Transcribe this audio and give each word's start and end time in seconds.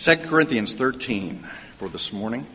2 0.00 0.16
Corinthians 0.28 0.74
13 0.74 1.44
for 1.74 1.88
this 1.88 2.12
morning. 2.12 2.46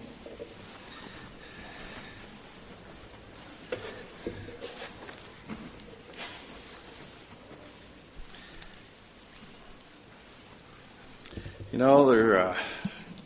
You 11.74 11.80
know, 11.80 12.10
there 12.10 12.40
uh, 12.40 12.58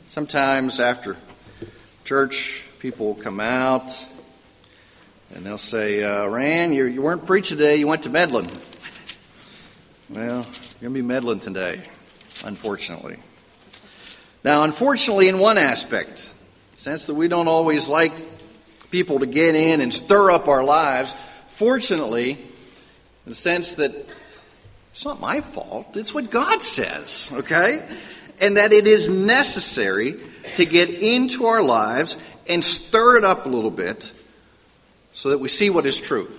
sometimes 0.08 0.80
after 0.80 1.16
church, 2.04 2.64
people 2.80 3.14
come 3.14 3.40
out 3.40 4.08
and 5.36 5.46
they'll 5.46 5.60
say, 5.60 6.04
uh, 6.04 6.26
"Ran, 6.26 6.74
you, 6.74 6.86
you 6.86 7.04
weren't 7.04 7.28
preaching 7.28 7.60
today. 7.60 7.76
You 7.76 7.86
went 7.86 8.02
to 8.04 8.10
Medlin." 8.10 8.48
Well, 10.10 10.48
you're 10.82 10.90
to 10.90 10.90
be 10.90 11.04
meddling 11.04 11.40
today, 11.40 11.84
unfortunately. 12.44 13.20
Now, 14.44 14.64
unfortunately, 14.64 15.30
in 15.30 15.40
one 15.40 15.58
aspect, 15.58 16.32
sense 16.78 17.08
that 17.08 17.16
we 17.16 17.28
don't 17.28 17.48
always 17.48 17.88
like 17.88 18.14
people 18.92 19.20
to 19.20 19.26
get 19.26 19.56
in 19.56 19.82
and 19.82 19.94
stir 19.94 20.32
up 20.32 20.48
our 20.48 20.64
lives. 20.64 21.16
Fortunately, 21.48 22.32
in 22.32 22.38
the 23.26 23.36
sense 23.36 23.76
that 23.76 23.94
it's 24.92 25.06
not 25.06 25.20
my 25.20 25.42
fault, 25.42 25.98
it's 25.98 26.14
what 26.14 26.30
God 26.30 26.62
says, 26.62 27.30
okay? 27.34 27.86
And 28.40 28.58
that 28.58 28.74
it 28.74 28.88
is 28.88 29.10
necessary 29.10 30.20
to 30.56 30.66
get 30.66 30.90
into 30.90 31.46
our 31.46 31.62
lives 31.62 32.18
and 32.48 32.64
stir 32.64 33.18
it 33.18 33.24
up 33.24 33.46
a 33.46 33.50
little 33.50 33.72
bit 33.72 34.12
so 35.14 35.30
that 35.30 35.40
we 35.40 35.50
see 35.50 35.70
what 35.70 35.86
is 35.86 36.00
true. 36.00 36.32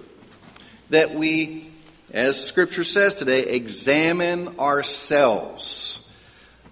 That 0.90 1.14
we, 1.14 1.70
as 2.12 2.42
Scripture 2.42 2.84
says 2.84 3.14
today, 3.14 3.42
examine 3.42 4.58
ourselves. 4.58 6.00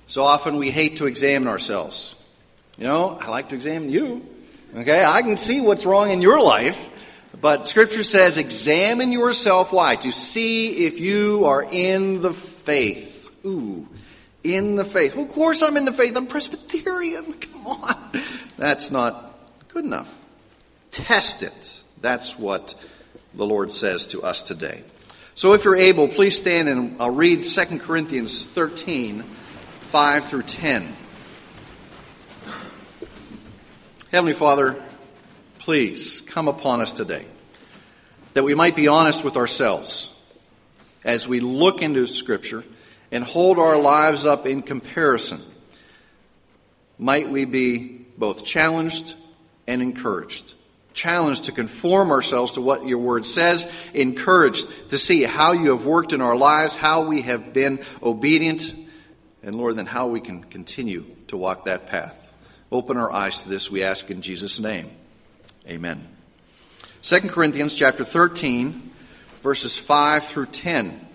So 0.06 0.22
often 0.22 0.56
we 0.56 0.70
hate 0.70 0.98
to 0.98 1.06
examine 1.06 1.48
ourselves. 1.48 2.14
You 2.78 2.84
know, 2.84 3.18
I 3.20 3.28
like 3.28 3.48
to 3.48 3.54
examine 3.54 3.90
you. 3.90 4.24
Okay, 4.76 5.04
I 5.04 5.22
can 5.22 5.36
see 5.36 5.60
what's 5.60 5.86
wrong 5.86 6.10
in 6.10 6.20
your 6.20 6.40
life, 6.40 6.78
but 7.40 7.66
Scripture 7.66 8.02
says, 8.02 8.36
examine 8.36 9.10
yourself. 9.10 9.72
Why? 9.72 9.96
To 9.96 10.12
see 10.12 10.86
if 10.86 11.00
you 11.00 11.46
are 11.46 11.66
in 11.70 12.20
the 12.20 12.32
faith. 12.32 13.30
Ooh, 13.44 13.88
in 14.44 14.76
the 14.76 14.84
faith. 14.84 15.16
Well, 15.16 15.24
of 15.24 15.30
course 15.30 15.62
I'm 15.62 15.76
in 15.76 15.86
the 15.86 15.92
faith. 15.92 16.16
I'm 16.16 16.26
Presbyterian. 16.26 17.32
Come 17.40 17.66
on. 17.66 18.10
That's 18.58 18.90
not 18.90 19.38
good 19.68 19.84
enough. 19.84 20.14
Test 20.92 21.42
it. 21.42 21.82
That's 22.00 22.38
what 22.38 22.74
the 23.34 23.46
Lord 23.46 23.72
says 23.72 24.06
to 24.06 24.22
us 24.22 24.42
today. 24.42 24.82
So 25.34 25.52
if 25.52 25.64
you're 25.64 25.76
able, 25.76 26.08
please 26.08 26.36
stand 26.36 26.68
and 26.68 27.00
I'll 27.00 27.10
read 27.10 27.44
2 27.44 27.78
Corinthians 27.80 28.46
13, 28.46 29.24
5 29.86 30.24
through 30.28 30.42
10. 30.42 30.96
Heavenly 34.10 34.34
Father, 34.34 34.82
please 35.60 36.22
come 36.22 36.48
upon 36.48 36.80
us 36.80 36.90
today 36.90 37.24
that 38.34 38.42
we 38.42 38.56
might 38.56 38.74
be 38.74 38.88
honest 38.88 39.24
with 39.24 39.36
ourselves 39.36 40.10
as 41.04 41.28
we 41.28 41.38
look 41.38 41.82
into 41.82 42.04
Scripture 42.08 42.64
and 43.12 43.22
hold 43.22 43.60
our 43.60 43.78
lives 43.78 44.26
up 44.26 44.44
in 44.44 44.60
comparison. 44.62 45.40
Might 46.98 47.28
we 47.28 47.44
be 47.44 48.04
both 48.18 48.44
challenged 48.44 49.14
and 49.68 49.80
encouraged. 49.80 50.54
Challenged 50.94 51.44
to 51.44 51.52
conform 51.52 52.10
ourselves 52.10 52.52
to 52.52 52.60
what 52.60 52.88
your 52.88 52.98
word 52.98 53.24
says, 53.24 53.72
encouraged 53.94 54.68
to 54.90 54.98
see 54.98 55.22
how 55.22 55.52
you 55.52 55.70
have 55.70 55.86
worked 55.86 56.12
in 56.12 56.20
our 56.20 56.36
lives, 56.36 56.76
how 56.76 57.02
we 57.02 57.22
have 57.22 57.52
been 57.52 57.84
obedient, 58.02 58.74
and 59.46 59.54
Lord, 59.54 59.76
then 59.76 59.86
how 59.86 60.08
we 60.08 60.20
can 60.20 60.42
continue 60.42 61.06
to 61.28 61.36
walk 61.36 61.64
that 61.66 61.86
path. 61.86 62.32
Open 62.72 62.96
our 62.96 63.12
eyes 63.12 63.44
to 63.44 63.48
this, 63.48 63.70
we 63.70 63.84
ask 63.84 64.10
in 64.10 64.20
Jesus' 64.20 64.58
name. 64.58 64.90
Amen. 65.68 66.06
2 67.02 67.20
Corinthians 67.20 67.72
chapter 67.72 68.02
13, 68.02 68.90
verses 69.42 69.78
5 69.78 70.24
through 70.24 70.46
10. 70.46 71.08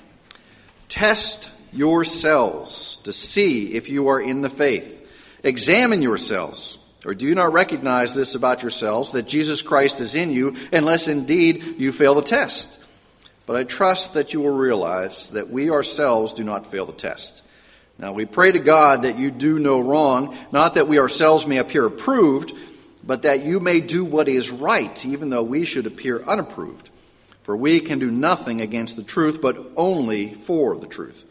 Test 0.88 1.52
yourselves 1.74 3.00
to 3.04 3.12
see 3.12 3.74
if 3.74 3.90
you 3.90 4.08
are 4.08 4.22
in 4.22 4.42
the 4.42 4.50
faith. 4.50 5.06
Examine 5.44 6.02
yourselves. 6.02 6.78
Or 7.06 7.14
do 7.14 7.26
you 7.26 7.36
not 7.36 7.52
recognize 7.52 8.16
this 8.16 8.34
about 8.34 8.62
yourselves, 8.62 9.12
that 9.12 9.28
Jesus 9.28 9.62
Christ 9.62 10.00
is 10.00 10.16
in 10.16 10.32
you, 10.32 10.56
unless 10.72 11.10
indeed 11.10 11.76
you 11.78 11.92
fail 11.92 12.16
the 12.16 12.22
test? 12.22 12.80
But 13.46 13.58
I 13.58 13.66
trust 13.66 14.14
that 14.14 14.34
you 14.34 14.40
will 14.40 14.56
realize 14.56 15.32
that 15.32 15.50
we 15.50 15.70
ourselves 15.70 16.32
do 16.32 16.46
not 16.46 16.72
fail 16.72 16.86
the 16.86 16.94
test. 16.94 17.44
Now 18.02 18.14
we 18.14 18.26
pray 18.26 18.52
to 18.52 18.58
God 18.58 19.04
that 19.04 19.20
you 19.20 19.30
do 19.30 19.60
no 19.60 19.80
wrong, 19.80 20.36
not 20.52 20.74
that 20.74 20.88
we 20.88 20.98
ourselves 20.98 21.46
may 21.46 21.60
appear 21.60 21.86
approved, 21.86 22.52
but 23.04 23.22
that 23.22 23.46
you 23.46 23.60
may 23.60 23.80
do 23.80 24.04
what 24.04 24.28
is 24.28 24.50
right, 24.50 25.06
even 25.06 25.30
though 25.30 25.44
we 25.44 25.66
should 25.66 25.86
appear 25.86 26.24
unapproved. 26.24 26.90
For 27.44 27.56
we 27.56 27.80
can 27.80 28.00
do 28.00 28.10
nothing 28.10 28.60
against 28.60 28.96
the 28.96 29.04
truth, 29.04 29.40
but 29.40 29.56
only 29.78 30.34
for 30.34 30.76
the 30.78 30.88
truth. 30.88 31.26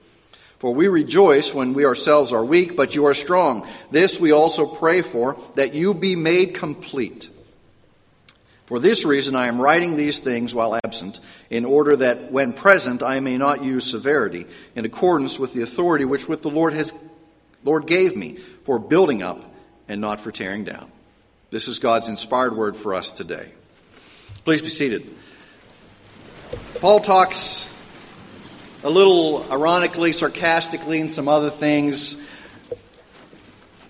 For 0.60 0.72
we 0.72 0.86
rejoice 0.86 1.52
when 1.52 1.74
we 1.74 1.84
ourselves 1.84 2.32
are 2.32 2.44
weak, 2.44 2.76
but 2.76 2.94
you 2.94 3.06
are 3.06 3.14
strong. 3.14 3.66
This 3.90 4.20
we 4.20 4.30
also 4.30 4.64
pray 4.64 5.02
for, 5.02 5.36
that 5.56 5.74
you 5.74 5.92
be 5.92 6.14
made 6.14 6.54
complete. 6.54 7.30
For 8.70 8.78
this 8.78 9.04
reason 9.04 9.34
I 9.34 9.48
am 9.48 9.60
writing 9.60 9.96
these 9.96 10.20
things 10.20 10.54
while 10.54 10.78
absent, 10.84 11.18
in 11.50 11.64
order 11.64 11.96
that 11.96 12.30
when 12.30 12.52
present 12.52 13.02
I 13.02 13.18
may 13.18 13.36
not 13.36 13.64
use 13.64 13.90
severity, 13.90 14.46
in 14.76 14.84
accordance 14.84 15.40
with 15.40 15.52
the 15.52 15.62
authority 15.62 16.04
which 16.04 16.28
with 16.28 16.42
the 16.42 16.50
Lord 16.50 16.72
has 16.74 16.94
Lord 17.64 17.88
gave 17.88 18.16
me, 18.16 18.36
for 18.62 18.78
building 18.78 19.24
up 19.24 19.44
and 19.88 20.00
not 20.00 20.20
for 20.20 20.30
tearing 20.30 20.62
down. 20.62 20.92
This 21.50 21.66
is 21.66 21.80
God's 21.80 22.06
inspired 22.06 22.56
word 22.56 22.76
for 22.76 22.94
us 22.94 23.10
today. 23.10 23.50
Please 24.44 24.62
be 24.62 24.68
seated. 24.68 25.04
Paul 26.76 27.00
talks 27.00 27.68
a 28.84 28.88
little 28.88 29.50
ironically, 29.50 30.12
sarcastically, 30.12 31.00
and 31.00 31.10
some 31.10 31.26
other 31.26 31.50
things. 31.50 32.16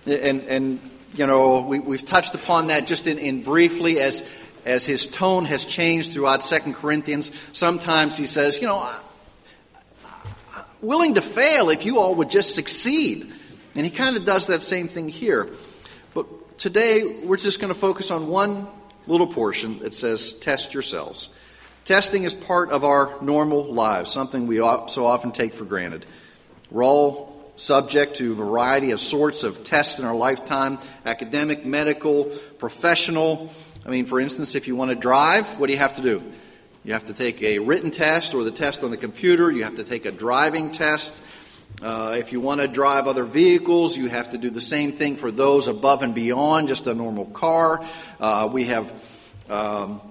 And, 0.07 0.41
and 0.41 0.79
you 1.13 1.27
know, 1.27 1.61
we, 1.61 1.79
we've 1.79 2.05
touched 2.05 2.33
upon 2.33 2.67
that 2.67 2.87
just 2.87 3.05
in, 3.05 3.19
in 3.19 3.43
briefly 3.43 3.99
as, 3.99 4.23
as 4.65 4.85
his 4.85 5.07
tone 5.07 5.45
has 5.45 5.65
changed 5.65 6.13
throughout 6.13 6.43
Second 6.43 6.75
Corinthians. 6.75 7.31
Sometimes 7.51 8.17
he 8.17 8.25
says, 8.25 8.59
you 8.59 8.67
know, 8.67 8.79
I'm 10.55 10.63
willing 10.81 11.15
to 11.15 11.21
fail 11.21 11.69
if 11.69 11.85
you 11.85 11.99
all 11.99 12.15
would 12.15 12.29
just 12.29 12.55
succeed. 12.55 13.31
And 13.75 13.85
he 13.85 13.91
kind 13.91 14.17
of 14.17 14.25
does 14.25 14.47
that 14.47 14.63
same 14.63 14.87
thing 14.87 15.07
here. 15.07 15.49
But 16.13 16.57
today, 16.57 17.19
we're 17.23 17.37
just 17.37 17.59
going 17.59 17.73
to 17.73 17.79
focus 17.79 18.11
on 18.11 18.27
one 18.27 18.67
little 19.07 19.27
portion 19.27 19.79
that 19.79 19.93
says, 19.93 20.33
test 20.33 20.73
yourselves. 20.73 21.29
Testing 21.85 22.23
is 22.23 22.33
part 22.33 22.69
of 22.71 22.83
our 22.83 23.15
normal 23.21 23.73
lives, 23.73 24.11
something 24.11 24.45
we 24.45 24.57
so 24.57 25.05
often 25.05 25.31
take 25.31 25.53
for 25.53 25.65
granted. 25.65 26.05
We're 26.69 26.85
all 26.85 27.51
subject 27.55 28.17
to 28.17 28.31
a 28.31 28.35
variety 28.35 28.91
of 28.91 28.99
sorts 28.99 29.43
of 29.43 29.63
tests 29.63 29.99
in 29.99 30.05
our 30.05 30.15
lifetime 30.15 30.79
academic, 31.05 31.65
medical, 31.65 32.25
professional. 32.59 33.51
I 33.85 33.89
mean, 33.89 34.05
for 34.05 34.19
instance, 34.19 34.55
if 34.55 34.67
you 34.67 34.75
want 34.75 34.89
to 34.89 34.95
drive, 34.95 35.59
what 35.59 35.67
do 35.67 35.73
you 35.73 35.79
have 35.79 35.95
to 35.95 36.01
do? 36.01 36.23
You 36.83 36.93
have 36.93 37.05
to 37.05 37.13
take 37.13 37.41
a 37.41 37.59
written 37.59 37.91
test 37.91 38.33
or 38.33 38.43
the 38.43 38.51
test 38.51 38.83
on 38.83 38.91
the 38.91 38.97
computer. 38.97 39.51
You 39.51 39.63
have 39.63 39.75
to 39.75 39.83
take 39.83 40.05
a 40.05 40.11
driving 40.11 40.71
test. 40.71 41.21
Uh, 41.81 42.15
if 42.17 42.31
you 42.31 42.39
want 42.39 42.61
to 42.61 42.67
drive 42.67 43.07
other 43.07 43.23
vehicles, 43.23 43.97
you 43.97 44.07
have 44.07 44.31
to 44.31 44.37
do 44.37 44.49
the 44.49 44.61
same 44.61 44.91
thing 44.91 45.15
for 45.15 45.31
those 45.31 45.67
above 45.67 46.03
and 46.03 46.13
beyond 46.13 46.67
just 46.67 46.87
a 46.87 46.93
normal 46.93 47.25
car. 47.25 47.83
Uh, 48.19 48.49
we 48.51 48.65
have 48.65 48.91
um, 49.49 50.01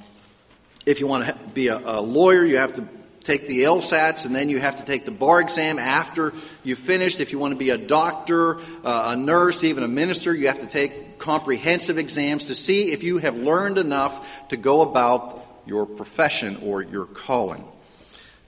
if 0.86 1.00
you 1.00 1.06
want 1.06 1.26
to 1.26 1.34
be 1.54 1.68
a, 1.68 1.78
a 1.78 2.00
lawyer, 2.00 2.44
you 2.44 2.56
have 2.56 2.74
to 2.76 2.88
take 3.22 3.46
the 3.46 3.60
LSATs 3.60 4.26
and 4.26 4.34
then 4.34 4.48
you 4.48 4.58
have 4.58 4.76
to 4.76 4.84
take 4.84 5.04
the 5.04 5.10
bar 5.10 5.40
exam 5.40 5.78
after 5.78 6.32
you've 6.64 6.78
finished. 6.78 7.20
If 7.20 7.32
you 7.32 7.38
want 7.38 7.52
to 7.52 7.58
be 7.58 7.70
a 7.70 7.78
doctor, 7.78 8.58
uh, 8.82 9.12
a 9.12 9.16
nurse, 9.16 9.62
even 9.62 9.84
a 9.84 9.88
minister, 9.88 10.34
you 10.34 10.46
have 10.48 10.60
to 10.60 10.66
take 10.66 11.09
comprehensive 11.20 11.98
exams 11.98 12.46
to 12.46 12.54
see 12.54 12.92
if 12.92 13.04
you 13.04 13.18
have 13.18 13.36
learned 13.36 13.78
enough 13.78 14.48
to 14.48 14.56
go 14.56 14.80
about 14.80 15.46
your 15.66 15.86
profession 15.86 16.56
or 16.64 16.82
your 16.82 17.04
calling. 17.06 17.60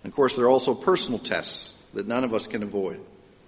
And 0.02 0.10
of 0.10 0.16
course, 0.16 0.34
there 0.34 0.46
are 0.46 0.50
also 0.50 0.74
personal 0.74 1.20
tests 1.20 1.74
that 1.94 2.08
none 2.08 2.24
of 2.24 2.34
us 2.34 2.46
can 2.46 2.62
avoid 2.62 3.00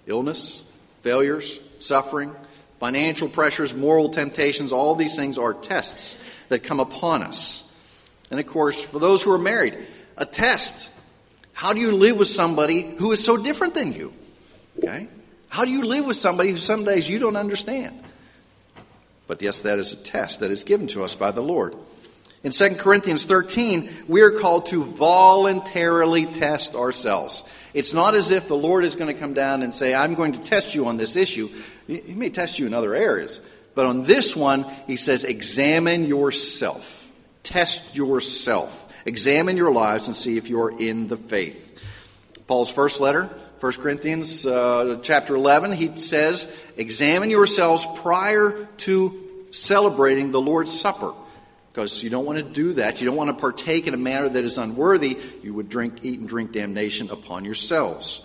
illness, 0.07 0.63
failures, 1.01 1.59
suffering, 1.79 2.33
financial 2.77 3.27
pressures, 3.27 3.75
moral 3.75 4.09
temptations, 4.09 4.71
all 4.71 4.95
these 4.95 5.15
things 5.15 5.37
are 5.37 5.53
tests 5.53 6.15
that 6.49 6.63
come 6.63 6.79
upon 6.79 7.23
us. 7.23 7.63
And 8.29 8.39
of 8.39 8.45
course, 8.45 8.81
for 8.81 8.99
those 8.99 9.23
who 9.23 9.31
are 9.31 9.39
married, 9.39 9.75
a 10.17 10.25
test. 10.25 10.89
How 11.53 11.73
do 11.73 11.79
you 11.79 11.91
live 11.93 12.17
with 12.17 12.27
somebody 12.27 12.81
who 12.81 13.11
is 13.11 13.23
so 13.23 13.37
different 13.37 13.73
than 13.73 13.93
you? 13.93 14.13
Okay? 14.77 15.07
How 15.47 15.65
do 15.65 15.71
you 15.71 15.83
live 15.83 16.05
with 16.05 16.17
somebody 16.17 16.51
who 16.51 16.57
some 16.57 16.83
days 16.83 17.09
you 17.09 17.17
don't 17.17 17.37
understand? 17.37 18.04
But 19.27 19.41
yes, 19.41 19.61
that 19.61 19.79
is 19.79 19.93
a 19.93 19.97
test 19.97 20.39
that 20.41 20.51
is 20.51 20.63
given 20.63 20.87
to 20.87 21.03
us 21.03 21.15
by 21.15 21.31
the 21.31 21.41
Lord. 21.41 21.75
In 22.43 22.51
2 22.51 22.75
Corinthians 22.75 23.25
13, 23.25 23.89
we 24.07 24.21
are 24.21 24.29
called 24.29 24.67
to 24.67 24.83
voluntarily 24.83 26.27
test 26.27 26.75
ourselves. 26.75 27.43
It's 27.73 27.91
not 27.91 28.13
as 28.13 28.29
if 28.29 28.47
the 28.47 28.55
Lord 28.55 28.85
is 28.85 28.95
going 28.95 29.11
to 29.11 29.19
come 29.19 29.33
down 29.33 29.63
and 29.63 29.73
say, 29.73 29.95
I'm 29.95 30.13
going 30.13 30.33
to 30.33 30.39
test 30.39 30.75
you 30.75 30.85
on 30.85 30.97
this 30.97 31.15
issue. 31.15 31.49
He 31.87 32.13
may 32.13 32.29
test 32.29 32.59
you 32.59 32.67
in 32.67 32.75
other 32.75 32.93
areas. 32.93 33.41
But 33.73 33.87
on 33.87 34.03
this 34.03 34.35
one, 34.35 34.63
he 34.85 34.95
says, 34.95 35.23
examine 35.23 36.05
yourself. 36.05 37.09
Test 37.41 37.95
yourself. 37.95 38.87
Examine 39.07 39.57
your 39.57 39.71
lives 39.71 40.07
and 40.07 40.15
see 40.15 40.37
if 40.37 40.47
you're 40.47 40.79
in 40.79 41.07
the 41.07 41.17
faith. 41.17 41.79
Paul's 42.45 42.71
first 42.71 42.99
letter, 42.99 43.29
1 43.65 43.73
Corinthians 43.81 44.45
uh, 44.45 44.99
chapter 45.01 45.33
11, 45.33 45.71
he 45.71 45.97
says, 45.97 46.47
examine 46.77 47.31
yourselves 47.31 47.87
prior 47.95 48.67
to 48.77 49.47
celebrating 49.49 50.29
the 50.29 50.39
Lord's 50.39 50.79
Supper 50.79 51.15
because 51.73 52.03
you 52.03 52.11
don't 52.11 52.27
want 52.27 52.37
to 52.37 52.43
do 52.43 52.73
that. 52.73 53.01
You 53.01 53.07
don't 53.07 53.15
want 53.15 53.31
to 53.31 53.33
partake 53.33 53.87
in 53.87 53.95
a 53.95 53.97
manner 53.97 54.29
that 54.29 54.43
is 54.43 54.59
unworthy. 54.59 55.17
You 55.41 55.55
would 55.55 55.67
drink, 55.67 56.01
eat, 56.03 56.19
and 56.19 56.29
drink 56.29 56.51
damnation 56.51 57.09
upon 57.09 57.43
yourselves. 57.43 58.21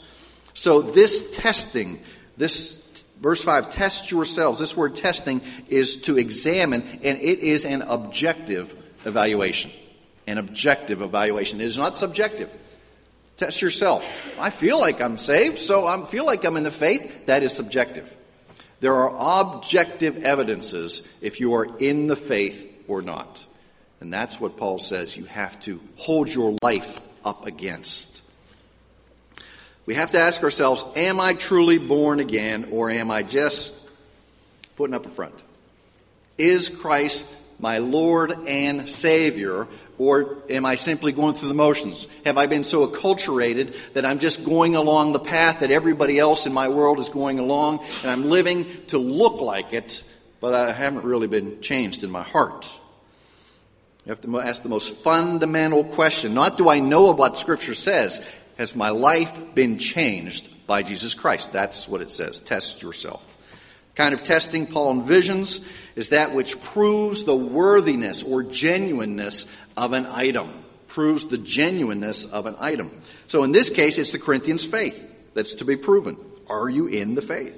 So 0.53 0.83
this 0.83 1.25
testing, 1.33 2.01
this 2.37 2.79
verse 3.19 3.43
5, 3.43 3.71
test 3.71 4.11
yourselves. 4.11 4.61
This 4.61 4.77
word 4.77 4.95
testing 4.95 5.41
is 5.69 5.97
to 6.03 6.19
examine, 6.19 6.83
and 6.83 7.19
it 7.19 7.39
is 7.39 7.65
an 7.65 7.81
objective 7.81 8.77
evaluation. 9.07 9.71
An 10.27 10.37
objective 10.37 11.01
evaluation. 11.01 11.63
It 11.63 11.65
is 11.65 11.79
not 11.79 11.97
subjective. 11.97 12.51
Test 13.41 13.63
yourself. 13.63 14.07
I 14.39 14.51
feel 14.51 14.79
like 14.79 15.01
I'm 15.01 15.17
saved, 15.17 15.57
so 15.57 15.87
I 15.87 16.05
feel 16.05 16.27
like 16.27 16.45
I'm 16.45 16.59
in 16.59 16.63
the 16.63 16.71
faith. 16.71 17.25
That 17.25 17.43
is 17.43 17.55
subjective. 17.55 18.15
There 18.81 18.95
are 18.95 19.41
objective 19.41 20.25
evidences 20.25 21.01
if 21.23 21.41
you 21.41 21.55
are 21.55 21.65
in 21.79 22.07
the 22.07 22.17
faith 22.17 22.71
or 22.87 23.01
not. 23.01 23.47
And 23.99 24.13
that's 24.13 24.39
what 24.39 24.59
Paul 24.59 24.79
says 24.79 25.17
you 25.17 25.25
have 25.25 25.59
to 25.63 25.81
hold 25.97 26.29
your 26.29 26.55
life 26.63 27.01
up 27.25 27.47
against. 27.47 28.21
We 29.87 29.95
have 29.95 30.11
to 30.11 30.19
ask 30.19 30.43
ourselves 30.43 30.85
Am 30.95 31.19
I 31.19 31.33
truly 31.33 31.79
born 31.79 32.21
again, 32.21 32.69
or 32.71 32.91
am 32.91 33.11
I 33.11 33.23
just 33.23 33.73
putting 34.77 34.93
up 34.93 35.07
a 35.07 35.09
front? 35.09 35.35
Is 36.37 36.69
Christ 36.69 37.27
my 37.59 37.79
Lord 37.79 38.33
and 38.47 38.87
Savior, 38.87 39.67
or 40.01 40.39
am 40.49 40.65
I 40.65 40.77
simply 40.77 41.13
going 41.13 41.35
through 41.35 41.49
the 41.49 41.55
motions? 41.55 42.09
Have 42.25 42.39
I 42.39 42.47
been 42.47 42.65
so 42.65 42.87
acculturated 42.87 43.93
that 43.93 44.07
I'm 44.07 44.19
just 44.19 44.47
going 44.47 44.75
along 44.75 45.13
the 45.13 45.21
path 45.21 45.61
that 45.61 45.71
everybody 45.71 46.19
else 46.19 46.47
in 46.47 46.55
my 46.55 46.69
world 46.69 46.99
is 46.99 47.11
going 47.11 47.39
along, 47.39 47.85
and 48.01 48.11
I'm 48.11 48.25
living 48.25 48.67
to 48.87 48.99
look 48.99 49.43
like 49.43 49.75
it, 49.75 50.03
but 50.41 50.55
I 50.55 50.73
haven't 50.73 51.05
really 51.05 51.27
been 51.27 51.61
changed 51.61 52.03
in 52.03 52.11
my 52.11 52.23
heart? 52.23 52.67
You 54.07 54.11
have 54.11 54.23
to 54.23 54.41
ask 54.41 54.63
the 54.63 54.71
most 54.71 54.95
fundamental 54.95 55.85
question. 55.85 56.33
Not 56.33 56.57
do 56.57 56.71
I 56.71 56.79
know 56.79 57.13
what 57.13 57.39
Scripture 57.39 57.75
says. 57.75 58.23
Has 58.57 58.75
my 58.75 58.89
life 58.89 59.55
been 59.55 59.77
changed 59.77 60.49
by 60.67 60.83
Jesus 60.83 61.13
Christ? 61.13 61.53
That's 61.53 61.87
what 61.87 62.01
it 62.01 62.11
says. 62.11 62.41
Test 62.41 62.81
yourself. 62.81 63.37
Kind 63.95 64.15
of 64.15 64.23
testing 64.23 64.67
Paul 64.67 64.95
envisions 64.95 65.65
is 65.97 66.11
that 66.11 66.33
which 66.33 66.61
proves 66.63 67.25
the 67.25 67.37
worthiness 67.37 68.23
or 68.23 68.43
genuineness 68.43 69.47
of 69.77 69.93
an 69.93 70.07
item. 70.07 70.65
Proves 70.89 71.27
the 71.27 71.39
genuineness 71.39 72.25
of 72.25 72.47
an 72.47 72.57
item. 72.59 72.91
So 73.27 73.43
in 73.45 73.53
this 73.53 73.71
case, 73.71 73.99
it's 73.99 74.13
the 74.13 74.19
Corinthians' 74.19 74.65
faith 74.65 75.07
that's 75.35 75.55
to 75.55 75.65
be 75.65 75.77
proven. 75.77 76.17
Are 76.49 76.69
you 76.69 76.87
in 76.87 77.15
the 77.15 77.23
faith? 77.23 77.57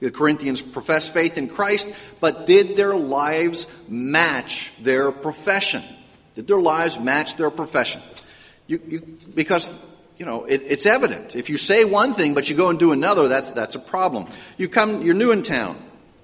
The 0.00 0.10
Corinthians 0.10 0.60
professed 0.60 1.14
faith 1.14 1.38
in 1.38 1.48
Christ, 1.48 1.88
but 2.20 2.46
did 2.46 2.76
their 2.76 2.94
lives 2.94 3.66
match 3.88 4.72
their 4.82 5.10
profession? 5.12 5.82
Did 6.34 6.46
their 6.46 6.60
lives 6.60 6.98
match 6.98 7.36
their 7.36 7.50
profession? 7.50 8.02
You, 8.66 8.80
you, 8.86 9.18
because, 9.34 9.72
you 10.16 10.26
know, 10.26 10.44
it, 10.44 10.62
it's 10.62 10.86
evident. 10.86 11.34
If 11.34 11.50
you 11.50 11.58
say 11.58 11.84
one 11.84 12.14
thing 12.14 12.34
but 12.34 12.48
you 12.48 12.56
go 12.56 12.68
and 12.68 12.78
do 12.78 12.92
another, 12.92 13.28
that's, 13.28 13.50
that's 13.50 13.74
a 13.74 13.80
problem. 13.80 14.26
You 14.56 14.68
come, 14.68 15.02
you're 15.02 15.14
new 15.14 15.32
in 15.32 15.42
town. 15.42 15.80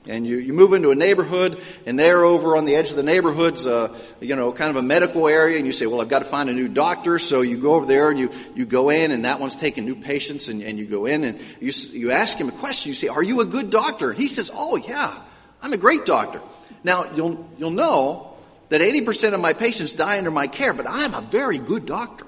And 0.09 0.27
you, 0.27 0.39
you 0.39 0.55
move 0.55 0.73
into 0.73 0.91
a 0.93 0.95
neighborhood, 0.95 1.61
and 1.85 1.99
there 1.99 2.25
over 2.25 2.57
on 2.57 2.65
the 2.65 2.75
edge 2.75 2.89
of 2.89 2.97
the 2.97 3.03
neighborhood's, 3.03 3.67
uh, 3.67 3.95
you 4.19 4.35
know, 4.35 4.51
kind 4.51 4.71
of 4.71 4.77
a 4.77 4.83
medical 4.83 5.29
area, 5.29 5.59
and 5.59 5.67
you 5.67 5.73
say, 5.73 5.85
well, 5.85 6.01
I've 6.01 6.09
got 6.09 6.21
to 6.21 6.25
find 6.25 6.49
a 6.49 6.55
new 6.55 6.69
doctor. 6.69 7.19
So 7.19 7.43
you 7.43 7.59
go 7.59 7.75
over 7.75 7.85
there 7.85 8.09
and 8.09 8.19
you, 8.19 8.31
you 8.55 8.65
go 8.65 8.89
in, 8.89 9.13
and 9.13 9.27
that 9.27 9.41
one's 9.41 9.57
taking 9.57 9.85
new 9.85 9.95
patients, 9.95 10.49
and, 10.49 10.63
and 10.63 10.79
you 10.79 10.87
go 10.87 11.05
in 11.05 11.23
and 11.23 11.39
you, 11.61 11.71
you 11.91 12.13
ask 12.13 12.39
him 12.39 12.49
a 12.49 12.53
question. 12.53 12.89
You 12.89 12.95
say, 12.95 13.09
are 13.09 13.23
you 13.23 13.43
a 13.43 13.45
good 13.45 13.69
doctor? 13.69 14.15
He 14.15 14.27
says, 14.27 14.51
oh, 14.55 14.77
yeah, 14.77 15.21
I'm 15.61 15.75
a 15.75 15.77
great 15.77 16.07
doctor. 16.07 16.41
Now, 16.83 17.13
you'll, 17.15 17.47
you'll 17.59 17.71
know 17.71 18.39
that 18.71 18.81
80% 18.81 19.35
of 19.35 19.41
my 19.41 19.53
patients 19.53 19.93
die 19.93 20.17
under 20.17 20.31
my 20.31 20.47
care, 20.47 20.73
but 20.73 20.87
I'm 20.89 21.13
a 21.13 21.21
very 21.21 21.59
good 21.59 21.85
doctor. 21.85 22.25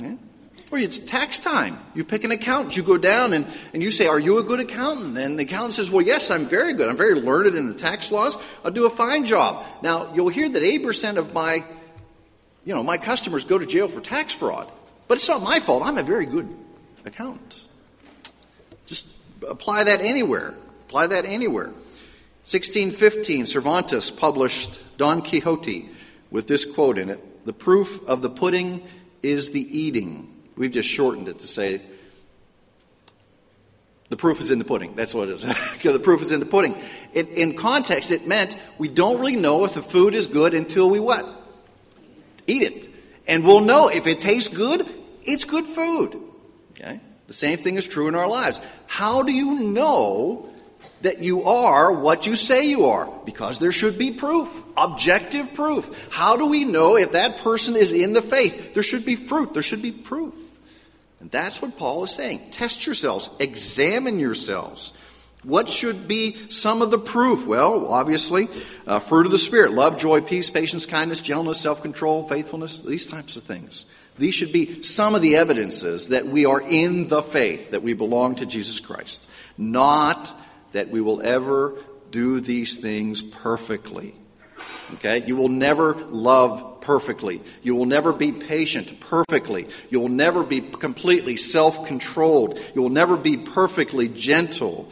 Okay? 0.00 0.18
Or 0.70 0.78
it's 0.78 0.98
tax 0.98 1.38
time. 1.38 1.78
You 1.94 2.04
pick 2.04 2.24
an 2.24 2.30
accountant. 2.30 2.76
You 2.76 2.82
go 2.82 2.98
down 2.98 3.32
and, 3.32 3.46
and 3.72 3.82
you 3.82 3.90
say, 3.90 4.06
Are 4.06 4.18
you 4.18 4.38
a 4.38 4.42
good 4.42 4.60
accountant? 4.60 5.16
And 5.16 5.38
the 5.38 5.44
accountant 5.44 5.74
says, 5.74 5.90
Well, 5.90 6.04
yes, 6.04 6.30
I'm 6.30 6.46
very 6.46 6.74
good. 6.74 6.88
I'm 6.88 6.96
very 6.96 7.14
learned 7.14 7.56
in 7.56 7.68
the 7.68 7.74
tax 7.74 8.12
laws. 8.12 8.36
I'll 8.64 8.70
do 8.70 8.86
a 8.86 8.90
fine 8.90 9.24
job. 9.24 9.64
Now, 9.82 10.12
you'll 10.14 10.28
hear 10.28 10.48
that 10.48 10.62
80% 10.62 11.16
of 11.16 11.32
my, 11.32 11.64
you 12.64 12.74
know, 12.74 12.82
my 12.82 12.98
customers 12.98 13.44
go 13.44 13.58
to 13.58 13.64
jail 13.64 13.88
for 13.88 14.00
tax 14.00 14.34
fraud. 14.34 14.70
But 15.06 15.16
it's 15.16 15.28
not 15.28 15.42
my 15.42 15.58
fault. 15.58 15.82
I'm 15.84 15.96
a 15.96 16.02
very 16.02 16.26
good 16.26 16.54
accountant. 17.06 17.60
Just 18.84 19.06
apply 19.46 19.84
that 19.84 20.02
anywhere. 20.02 20.54
Apply 20.86 21.06
that 21.06 21.24
anywhere. 21.24 21.68
1615, 22.48 23.46
Cervantes 23.46 24.10
published 24.10 24.80
Don 24.96 25.22
Quixote 25.22 25.88
with 26.30 26.46
this 26.46 26.64
quote 26.64 26.98
in 26.98 27.10
it 27.10 27.46
The 27.46 27.52
proof 27.52 28.06
of 28.06 28.22
the 28.22 28.30
pudding 28.30 28.82
is 29.22 29.50
the 29.50 29.78
eating. 29.78 30.34
We've 30.58 30.72
just 30.72 30.88
shortened 30.88 31.28
it 31.28 31.38
to 31.38 31.46
say 31.46 31.80
the 34.08 34.16
proof 34.16 34.40
is 34.40 34.50
in 34.50 34.58
the 34.58 34.64
pudding. 34.64 34.96
That's 34.96 35.14
what 35.14 35.28
it 35.28 35.34
is. 35.34 35.42
the 35.82 36.00
proof 36.00 36.20
is 36.20 36.32
in 36.32 36.40
the 36.40 36.46
pudding. 36.46 36.76
In, 37.14 37.28
in, 37.28 37.56
context, 37.56 38.10
it 38.10 38.26
meant 38.26 38.56
we 38.76 38.88
don't 38.88 39.20
really 39.20 39.36
know 39.36 39.64
if 39.64 39.74
the 39.74 39.82
food 39.82 40.14
is 40.14 40.26
good 40.26 40.54
until 40.54 40.90
we 40.90 40.98
what? 40.98 41.26
Eat 42.48 42.62
it. 42.62 42.90
And 43.28 43.44
we'll 43.44 43.60
know 43.60 43.88
if 43.88 44.06
it 44.06 44.20
tastes 44.20 44.52
good, 44.52 44.86
it's 45.22 45.44
good 45.44 45.66
food. 45.66 46.20
Okay? 46.72 47.00
The 47.28 47.32
same 47.34 47.58
thing 47.58 47.76
is 47.76 47.86
true 47.86 48.08
in 48.08 48.16
our 48.16 48.28
lives. 48.28 48.60
How 48.86 49.22
do 49.22 49.32
you 49.32 49.60
know 49.60 50.48
that 51.02 51.20
you 51.20 51.44
are 51.44 51.92
what 51.92 52.26
you 52.26 52.34
say 52.34 52.66
you 52.66 52.86
are? 52.86 53.06
Because 53.24 53.58
there 53.58 53.70
should 53.70 53.98
be 53.98 54.10
proof, 54.10 54.64
objective 54.76 55.54
proof. 55.54 56.08
How 56.10 56.36
do 56.36 56.46
we 56.46 56.64
know 56.64 56.96
if 56.96 57.12
that 57.12 57.38
person 57.38 57.76
is 57.76 57.92
in 57.92 58.14
the 58.14 58.22
faith? 58.22 58.74
There 58.74 58.82
should 58.82 59.04
be 59.04 59.14
fruit, 59.14 59.52
there 59.54 59.62
should 59.62 59.82
be 59.82 59.92
proof. 59.92 60.47
And 61.20 61.30
that's 61.30 61.60
what 61.60 61.76
Paul 61.76 62.04
is 62.04 62.12
saying. 62.12 62.50
Test 62.50 62.86
yourselves, 62.86 63.28
examine 63.38 64.18
yourselves. 64.18 64.92
What 65.44 65.68
should 65.68 66.08
be 66.08 66.50
some 66.50 66.82
of 66.82 66.90
the 66.90 66.98
proof? 66.98 67.46
Well, 67.46 67.86
obviously, 67.88 68.48
uh, 68.86 68.98
fruit 68.98 69.26
of 69.26 69.32
the 69.32 69.38
Spirit 69.38 69.72
love, 69.72 69.96
joy, 69.98 70.20
peace, 70.20 70.50
patience, 70.50 70.84
kindness, 70.84 71.20
gentleness, 71.20 71.60
self 71.60 71.80
control, 71.80 72.24
faithfulness, 72.24 72.80
these 72.80 73.06
types 73.06 73.36
of 73.36 73.44
things. 73.44 73.86
These 74.18 74.34
should 74.34 74.52
be 74.52 74.82
some 74.82 75.14
of 75.14 75.22
the 75.22 75.36
evidences 75.36 76.08
that 76.08 76.26
we 76.26 76.44
are 76.44 76.60
in 76.60 77.06
the 77.06 77.22
faith, 77.22 77.70
that 77.70 77.82
we 77.82 77.94
belong 77.94 78.34
to 78.36 78.46
Jesus 78.46 78.80
Christ. 78.80 79.28
Not 79.56 80.36
that 80.72 80.90
we 80.90 81.00
will 81.00 81.22
ever 81.22 81.78
do 82.10 82.40
these 82.40 82.76
things 82.76 83.22
perfectly. 83.22 84.14
Okay? 84.94 85.24
You 85.24 85.36
will 85.36 85.48
never 85.48 85.94
love 85.94 86.77
perfectly. 86.88 87.42
You 87.62 87.74
will 87.74 87.84
never 87.84 88.14
be 88.14 88.32
patient 88.32 88.98
perfectly. 88.98 89.68
You 89.90 90.00
will 90.00 90.08
never 90.08 90.42
be 90.42 90.62
completely 90.62 91.36
self 91.36 91.86
controlled. 91.86 92.58
You 92.74 92.80
will 92.80 92.88
never 92.88 93.18
be 93.18 93.36
perfectly 93.36 94.08
gentle. 94.08 94.88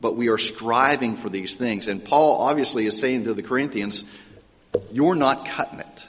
But 0.00 0.16
we 0.16 0.28
are 0.28 0.38
striving 0.38 1.14
for 1.14 1.28
these 1.28 1.54
things. 1.56 1.88
And 1.88 2.02
Paul 2.02 2.38
obviously 2.38 2.86
is 2.86 2.98
saying 2.98 3.24
to 3.24 3.34
the 3.34 3.42
Corinthians, 3.42 4.02
You're 4.90 5.14
not 5.14 5.44
cutting 5.44 5.80
it. 5.80 6.06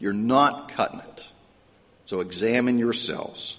You're 0.00 0.12
not 0.12 0.70
cutting 0.70 0.98
it. 0.98 1.28
So 2.04 2.18
examine 2.18 2.76
yourselves. 2.80 3.56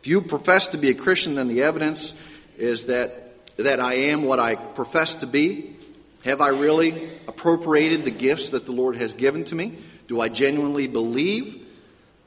If 0.00 0.08
you 0.08 0.22
profess 0.22 0.66
to 0.68 0.76
be 0.76 0.90
a 0.90 0.94
Christian, 0.94 1.36
then 1.36 1.46
the 1.46 1.62
evidence 1.62 2.14
is 2.58 2.86
that, 2.86 3.46
that 3.58 3.78
I 3.78 3.94
am 4.10 4.24
what 4.24 4.40
I 4.40 4.56
profess 4.56 5.14
to 5.16 5.28
be. 5.28 5.76
Have 6.24 6.40
I 6.40 6.48
really 6.48 7.08
appropriated 7.28 8.04
the 8.04 8.10
gifts 8.10 8.48
that 8.48 8.66
the 8.66 8.72
Lord 8.72 8.96
has 8.96 9.14
given 9.14 9.44
to 9.44 9.54
me? 9.54 9.78
Do 10.06 10.20
I 10.20 10.28
genuinely 10.28 10.88
believe? 10.88 11.66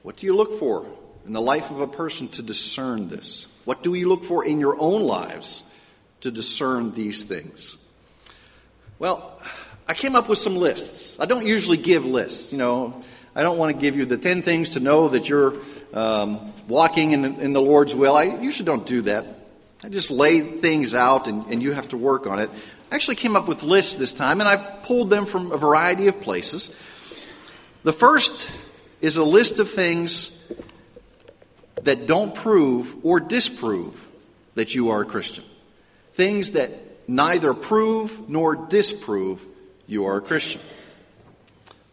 What 0.03 0.17
do 0.17 0.25
you 0.25 0.36
look 0.36 0.53
for 0.53 0.86
in 1.25 1.33
the 1.33 1.41
life 1.41 1.71
of 1.71 1.81
a 1.81 1.88
person 1.88 2.27
to 2.29 2.41
discern 2.41 3.07
this? 3.07 3.48
What 3.65 3.83
do 3.83 3.93
you 3.93 4.09
look 4.09 4.24
for 4.24 4.45
in 4.45 4.59
your 4.59 4.79
own 4.79 5.03
lives 5.03 5.63
to 6.21 6.31
discern 6.31 6.93
these 6.93 7.24
things? 7.24 7.77
Well, 8.98 9.39
I 9.88 9.93
came 9.93 10.15
up 10.15 10.29
with 10.29 10.38
some 10.38 10.55
lists. 10.55 11.17
I 11.19 11.25
don't 11.25 11.48
usually 11.48 11.77
give 11.77 12.05
lists. 12.05 12.51
You 12.51 12.57
know, 12.57 13.01
I 13.36 13.43
don't 13.43 13.57
want 13.57 13.75
to 13.75 13.81
give 13.81 13.95
you 13.95 14.05
the 14.05 14.17
10 14.17 14.41
things 14.41 14.69
to 14.69 14.79
know 14.79 15.09
that 15.09 15.29
you're 15.29 15.55
um, 15.93 16.53
walking 16.67 17.12
in, 17.12 17.25
in 17.25 17.53
the 17.53 17.62
Lord's 17.62 17.95
will. 17.95 18.15
I 18.15 18.24
usually 18.24 18.65
don't 18.65 18.86
do 18.86 19.01
that. 19.03 19.25
I 19.83 19.89
just 19.89 20.12
lay 20.12 20.41
things 20.41 20.93
out 20.93 21.27
and, 21.27 21.45
and 21.48 21.63
you 21.63 21.71
have 21.71 21.88
to 21.89 21.98
work 21.98 22.27
on 22.27 22.39
it. 22.39 22.50
I 22.91 22.95
actually 22.95 23.15
came 23.15 23.36
up 23.36 23.48
with 23.48 23.63
lists 23.63 23.95
this 23.95 24.13
time, 24.13 24.41
and 24.41 24.50
I've 24.50 24.83
pulled 24.83 25.09
them 25.09 25.25
from 25.25 25.51
a 25.51 25.57
variety 25.57 26.07
of 26.07 26.19
places. 26.21 26.71
The 27.83 27.93
first 27.93 28.50
is 29.01 29.17
a 29.17 29.24
list 29.24 29.59
of 29.59 29.69
things 29.69 30.31
that 31.83 32.07
don't 32.07 32.36
prove 32.36 33.05
or 33.05 33.19
disprove 33.19 34.07
that 34.55 34.75
you 34.75 34.89
are 34.89 35.01
a 35.01 35.05
Christian. 35.05 35.45
Things 36.13 36.51
that 36.51 36.71
neither 37.07 37.53
prove 37.53 38.29
nor 38.29 38.55
disprove 38.55 39.45
you 39.88 40.05
are 40.05 40.17
a 40.17 40.21
Christian. 40.21 40.62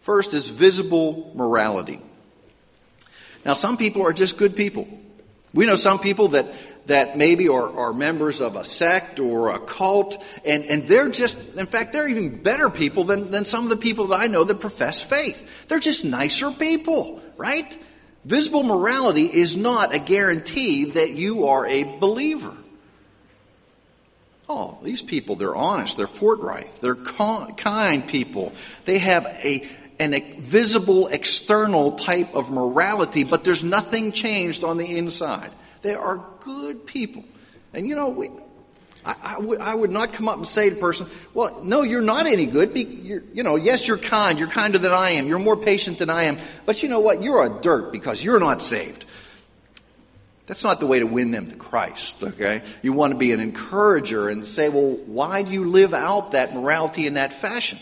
First 0.01 0.35
is 0.35 0.49
visible 0.51 1.33
morality. 1.35 2.01
Now, 3.45 3.53
some 3.53 3.77
people 3.77 4.03
are 4.03 4.13
just 4.13 4.37
good 4.37 4.57
people. 4.57 4.89
We 5.55 5.67
know 5.67 5.77
some 5.77 6.01
people 6.01 6.29
that, 6.29 6.49
that 6.87 7.17
maybe 7.17 7.49
are, 7.49 7.77
are 7.77 7.93
members 7.93 8.41
of 8.41 8.57
a 8.57 8.65
sect 8.65 9.19
or 9.19 9.51
a 9.51 9.59
cult, 9.59 10.23
and, 10.45 10.65
and 10.65 10.87
they're 10.87 11.09
just, 11.09 11.39
in 11.55 11.67
fact, 11.67 11.93
they're 11.93 12.09
even 12.09 12.43
better 12.43 12.71
people 12.71 13.05
than, 13.05 13.31
than 13.31 13.45
some 13.45 13.65
of 13.65 13.71
the 13.71 13.77
people 13.77 14.09
that 14.09 14.21
I 14.21 14.27
know 14.27 14.45
that 14.45 14.61
profess 14.61 15.03
faith. 15.03 15.67
They're 15.69 15.81
just 15.81 16.05
nicer 16.05 16.51
people, 16.53 17.21
right? 17.37 17.77
Visible 18.25 18.63
morality 18.63 19.25
is 19.25 19.57
not 19.57 19.95
a 19.95 19.99
guarantee 19.99 20.93
that 20.93 21.11
you 21.11 21.49
are 21.49 21.67
a 21.67 21.85
believer. 21.99 22.57
Oh, 24.49 24.79
these 24.83 25.03
people, 25.03 25.35
they're 25.35 25.57
honest, 25.57 25.97
they're 25.97 26.07
forthright, 26.07 26.71
they're 26.81 26.95
kind 26.95 28.07
people. 28.07 28.53
They 28.85 28.99
have 28.99 29.27
a, 29.27 29.69
an 29.99 30.15
a 30.15 30.21
visible 30.39 31.09
external 31.09 31.93
type 31.93 32.35
of 32.35 32.53
morality, 32.53 33.25
but 33.25 33.43
there's 33.43 33.65
nothing 33.65 34.13
changed 34.13 34.63
on 34.63 34.77
the 34.77 34.97
inside. 34.99 35.51
They 35.87 35.95
are 35.95 36.21
good 36.41 36.85
people. 36.85 37.25
And 37.73 37.89
you 37.89 37.95
know, 37.95 38.09
we, 38.09 38.29
I, 39.05 39.37
I, 39.61 39.75
would, 39.77 39.93
not 39.93 40.13
come 40.13 40.29
up 40.29 40.37
and 40.37 40.45
say 40.45 40.69
to 40.69 40.77
a 40.77 40.81
person, 40.81 41.07
well, 41.33 41.63
no, 41.63 41.83
you're 41.83 42.03
not 42.03 42.27
any 42.27 42.47
good. 42.47 42.75
Be, 42.75 42.83
you 42.83 43.45
know, 43.45 43.55
yes, 43.55 43.87
you're 43.87 43.97
kind. 43.97 44.37
You're 44.37 44.49
kinder 44.49 44.79
than 44.79 44.91
I 44.91 45.11
am. 45.11 45.29
You're 45.29 45.39
more 45.39 45.57
patient 45.57 46.01
than 46.01 46.11
I 46.11 46.25
am. 46.25 46.39
But 46.65 46.83
you 46.83 46.89
know 46.89 46.99
what? 46.99 47.23
You're 47.23 47.47
a 47.47 47.61
dirt 47.61 47.93
because 47.93 48.25
you're 48.25 48.41
not 48.41 48.63
saved. 48.63 49.05
That's 50.47 50.65
not 50.65 50.81
the 50.81 50.89
way 50.89 50.99
to 50.99 51.07
win 51.07 51.31
them 51.31 51.51
to 51.51 51.57
Christ, 51.57 52.25
okay? 52.25 52.63
You 52.83 52.93
want 52.93 53.13
to 53.13 53.17
be 53.17 53.31
an 53.31 53.39
encourager 53.39 54.29
and 54.29 54.45
say, 54.45 54.69
well, 54.69 54.91
why 54.91 55.43
do 55.43 55.53
you 55.53 55.67
live 55.67 55.95
out 55.95 56.33
that 56.33 56.53
morality 56.53 57.07
in 57.07 57.15
that 57.15 57.33
fashion? 57.33 57.79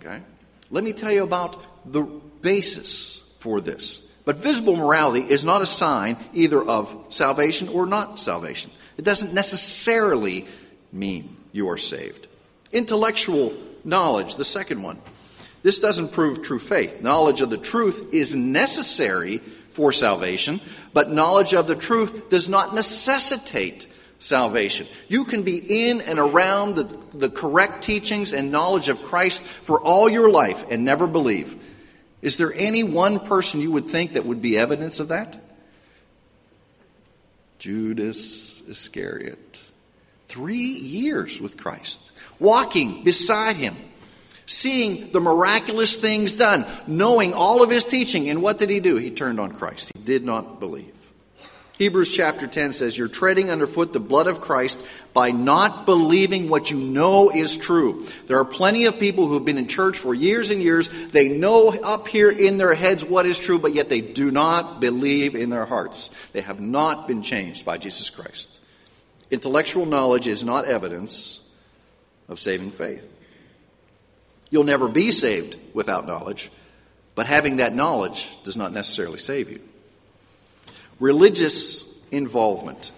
Okay? 0.00 0.22
Let 0.70 0.84
me 0.84 0.94
tell 0.94 1.12
you 1.12 1.22
about 1.22 1.62
the 1.84 2.00
basis 2.00 3.22
for 3.40 3.60
this. 3.60 4.05
But 4.26 4.38
visible 4.38 4.76
morality 4.76 5.20
is 5.20 5.44
not 5.44 5.62
a 5.62 5.66
sign 5.66 6.18
either 6.34 6.60
of 6.62 7.06
salvation 7.10 7.68
or 7.68 7.86
not 7.86 8.18
salvation. 8.18 8.72
It 8.98 9.04
doesn't 9.04 9.32
necessarily 9.32 10.46
mean 10.92 11.36
you 11.52 11.70
are 11.70 11.78
saved. 11.78 12.26
Intellectual 12.72 13.54
knowledge, 13.84 14.34
the 14.34 14.44
second 14.44 14.82
one. 14.82 15.00
This 15.62 15.78
doesn't 15.78 16.10
prove 16.12 16.42
true 16.42 16.58
faith. 16.58 17.00
Knowledge 17.00 17.40
of 17.40 17.50
the 17.50 17.56
truth 17.56 18.12
is 18.12 18.34
necessary 18.34 19.38
for 19.70 19.92
salvation, 19.92 20.60
but 20.92 21.08
knowledge 21.08 21.54
of 21.54 21.68
the 21.68 21.76
truth 21.76 22.28
does 22.28 22.48
not 22.48 22.74
necessitate 22.74 23.86
salvation. 24.18 24.88
You 25.06 25.24
can 25.24 25.44
be 25.44 25.88
in 25.88 26.00
and 26.00 26.18
around 26.18 26.74
the, 26.74 26.98
the 27.14 27.30
correct 27.30 27.84
teachings 27.84 28.32
and 28.32 28.50
knowledge 28.50 28.88
of 28.88 29.04
Christ 29.04 29.44
for 29.44 29.80
all 29.80 30.08
your 30.08 30.30
life 30.30 30.64
and 30.68 30.84
never 30.84 31.06
believe. 31.06 31.62
Is 32.22 32.36
there 32.36 32.52
any 32.54 32.82
one 32.82 33.20
person 33.20 33.60
you 33.60 33.72
would 33.72 33.88
think 33.88 34.14
that 34.14 34.24
would 34.24 34.40
be 34.40 34.58
evidence 34.58 35.00
of 35.00 35.08
that? 35.08 35.38
Judas 37.58 38.62
Iscariot. 38.68 39.60
Three 40.28 40.56
years 40.56 41.40
with 41.40 41.56
Christ, 41.56 42.12
walking 42.40 43.04
beside 43.04 43.56
him, 43.56 43.76
seeing 44.44 45.12
the 45.12 45.20
miraculous 45.20 45.96
things 45.96 46.32
done, 46.32 46.66
knowing 46.86 47.32
all 47.32 47.62
of 47.62 47.70
his 47.70 47.84
teaching. 47.84 48.28
And 48.28 48.42
what 48.42 48.58
did 48.58 48.70
he 48.70 48.80
do? 48.80 48.96
He 48.96 49.10
turned 49.10 49.38
on 49.38 49.52
Christ. 49.52 49.92
He 49.94 50.02
did 50.02 50.24
not 50.24 50.58
believe. 50.58 50.95
Hebrews 51.78 52.10
chapter 52.10 52.46
10 52.46 52.72
says, 52.72 52.96
You're 52.96 53.08
treading 53.08 53.50
underfoot 53.50 53.92
the 53.92 54.00
blood 54.00 54.28
of 54.28 54.40
Christ 54.40 54.80
by 55.12 55.30
not 55.30 55.84
believing 55.84 56.48
what 56.48 56.70
you 56.70 56.78
know 56.78 57.28
is 57.28 57.58
true. 57.58 58.06
There 58.28 58.38
are 58.38 58.46
plenty 58.46 58.86
of 58.86 58.98
people 58.98 59.26
who 59.26 59.34
have 59.34 59.44
been 59.44 59.58
in 59.58 59.68
church 59.68 59.98
for 59.98 60.14
years 60.14 60.48
and 60.50 60.62
years. 60.62 60.88
They 61.08 61.28
know 61.28 61.68
up 61.68 62.08
here 62.08 62.30
in 62.30 62.56
their 62.56 62.74
heads 62.74 63.04
what 63.04 63.26
is 63.26 63.38
true, 63.38 63.58
but 63.58 63.74
yet 63.74 63.90
they 63.90 64.00
do 64.00 64.30
not 64.30 64.80
believe 64.80 65.34
in 65.34 65.50
their 65.50 65.66
hearts. 65.66 66.08
They 66.32 66.40
have 66.40 66.60
not 66.60 67.06
been 67.06 67.22
changed 67.22 67.66
by 67.66 67.76
Jesus 67.76 68.08
Christ. 68.08 68.58
Intellectual 69.30 69.84
knowledge 69.84 70.26
is 70.26 70.42
not 70.42 70.64
evidence 70.64 71.40
of 72.26 72.40
saving 72.40 72.70
faith. 72.70 73.04
You'll 74.48 74.64
never 74.64 74.88
be 74.88 75.10
saved 75.10 75.58
without 75.74 76.06
knowledge, 76.06 76.50
but 77.14 77.26
having 77.26 77.56
that 77.56 77.74
knowledge 77.74 78.28
does 78.44 78.56
not 78.56 78.72
necessarily 78.72 79.18
save 79.18 79.50
you. 79.50 79.60
Religious 80.98 81.84
involvement. 82.10 82.92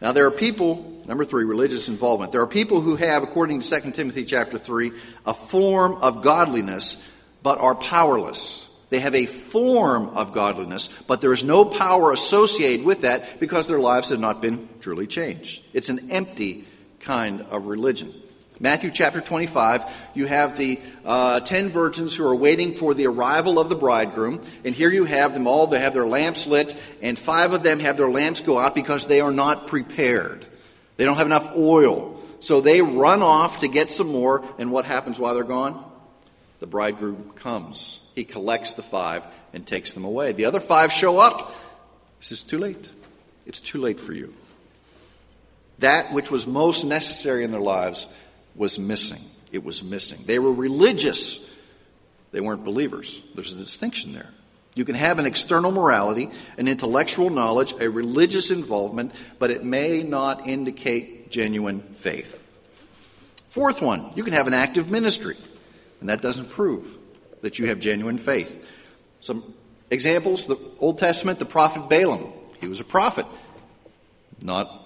Now 0.00 0.12
there 0.12 0.26
are 0.26 0.30
people, 0.30 1.02
number 1.06 1.24
three, 1.24 1.44
religious 1.44 1.88
involvement. 1.88 2.32
There 2.32 2.42
are 2.42 2.46
people 2.46 2.80
who 2.80 2.96
have, 2.96 3.22
according 3.22 3.60
to 3.60 3.80
2 3.80 3.92
Timothy 3.92 4.24
chapter 4.24 4.58
3, 4.58 4.92
a 5.24 5.34
form 5.34 5.94
of 6.02 6.22
godliness, 6.22 6.96
but 7.42 7.58
are 7.58 7.74
powerless. 7.74 8.66
They 8.90 9.00
have 9.00 9.14
a 9.14 9.26
form 9.26 10.10
of 10.10 10.32
godliness, 10.32 10.90
but 11.06 11.20
there 11.20 11.32
is 11.32 11.42
no 11.42 11.64
power 11.64 12.12
associated 12.12 12.84
with 12.86 13.00
that 13.02 13.40
because 13.40 13.66
their 13.66 13.80
lives 13.80 14.10
have 14.10 14.20
not 14.20 14.40
been 14.40 14.68
truly 14.80 15.06
changed. 15.06 15.62
It's 15.72 15.88
an 15.88 16.10
empty 16.10 16.66
kind 17.00 17.42
of 17.50 17.66
religion. 17.66 18.14
Matthew 18.58 18.90
chapter 18.90 19.20
25, 19.20 19.84
you 20.14 20.26
have 20.26 20.56
the 20.56 20.80
uh, 21.04 21.40
ten 21.40 21.68
virgins 21.68 22.16
who 22.16 22.24
are 22.26 22.34
waiting 22.34 22.74
for 22.74 22.94
the 22.94 23.06
arrival 23.06 23.58
of 23.58 23.68
the 23.68 23.76
bridegroom. 23.76 24.40
And 24.64 24.74
here 24.74 24.90
you 24.90 25.04
have 25.04 25.34
them 25.34 25.46
all. 25.46 25.66
They 25.66 25.80
have 25.80 25.92
their 25.92 26.06
lamps 26.06 26.46
lit, 26.46 26.74
and 27.02 27.18
five 27.18 27.52
of 27.52 27.62
them 27.62 27.80
have 27.80 27.98
their 27.98 28.08
lamps 28.08 28.40
go 28.40 28.58
out 28.58 28.74
because 28.74 29.06
they 29.06 29.20
are 29.20 29.30
not 29.30 29.66
prepared. 29.66 30.46
They 30.96 31.04
don't 31.04 31.18
have 31.18 31.26
enough 31.26 31.54
oil. 31.54 32.22
So 32.40 32.62
they 32.62 32.80
run 32.80 33.22
off 33.22 33.58
to 33.58 33.68
get 33.68 33.90
some 33.90 34.08
more, 34.08 34.42
and 34.58 34.70
what 34.70 34.86
happens 34.86 35.18
while 35.18 35.34
they're 35.34 35.44
gone? 35.44 35.84
The 36.60 36.66
bridegroom 36.66 37.32
comes. 37.34 38.00
He 38.14 38.24
collects 38.24 38.72
the 38.72 38.82
five 38.82 39.22
and 39.52 39.66
takes 39.66 39.92
them 39.92 40.04
away. 40.06 40.32
The 40.32 40.46
other 40.46 40.60
five 40.60 40.92
show 40.92 41.18
up. 41.18 41.54
This 42.20 42.32
is 42.32 42.42
too 42.42 42.58
late. 42.58 42.90
It's 43.44 43.60
too 43.60 43.80
late 43.80 44.00
for 44.00 44.14
you. 44.14 44.32
That 45.80 46.14
which 46.14 46.30
was 46.30 46.46
most 46.46 46.84
necessary 46.84 47.44
in 47.44 47.50
their 47.50 47.60
lives 47.60 48.08
was 48.56 48.78
missing. 48.78 49.20
It 49.52 49.64
was 49.64 49.82
missing. 49.84 50.20
They 50.26 50.38
were 50.38 50.52
religious, 50.52 51.40
they 52.32 52.40
weren't 52.40 52.64
believers. 52.64 53.22
There's 53.34 53.52
a 53.52 53.56
distinction 53.56 54.12
there. 54.12 54.30
You 54.74 54.84
can 54.84 54.94
have 54.94 55.18
an 55.18 55.24
external 55.24 55.72
morality, 55.72 56.30
an 56.58 56.68
intellectual 56.68 57.30
knowledge, 57.30 57.74
a 57.80 57.88
religious 57.88 58.50
involvement, 58.50 59.14
but 59.38 59.50
it 59.50 59.64
may 59.64 60.02
not 60.02 60.46
indicate 60.46 61.30
genuine 61.30 61.80
faith. 61.80 62.42
Fourth 63.48 63.80
one, 63.80 64.12
you 64.14 64.22
can 64.22 64.34
have 64.34 64.46
an 64.46 64.52
active 64.52 64.90
ministry, 64.90 65.38
and 66.00 66.10
that 66.10 66.20
doesn't 66.20 66.50
prove 66.50 66.98
that 67.40 67.58
you 67.58 67.68
have 67.68 67.80
genuine 67.80 68.18
faith. 68.18 68.70
Some 69.20 69.54
examples 69.90 70.46
the 70.46 70.58
Old 70.78 70.98
Testament, 70.98 71.38
the 71.38 71.46
prophet 71.46 71.88
Balaam. 71.88 72.32
He 72.60 72.68
was 72.68 72.80
a 72.80 72.84
prophet, 72.84 73.24
not 74.42 74.85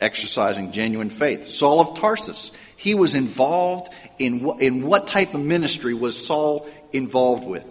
exercising 0.00 0.72
genuine 0.72 1.10
faith. 1.10 1.48
Saul 1.48 1.80
of 1.80 1.96
Tarsus, 1.98 2.52
he 2.76 2.94
was 2.94 3.14
involved 3.14 3.92
in 4.18 4.42
what, 4.42 4.60
in 4.60 4.86
what 4.86 5.06
type 5.06 5.34
of 5.34 5.40
ministry 5.40 5.94
was 5.94 6.26
Saul 6.26 6.68
involved 6.92 7.44
with? 7.44 7.68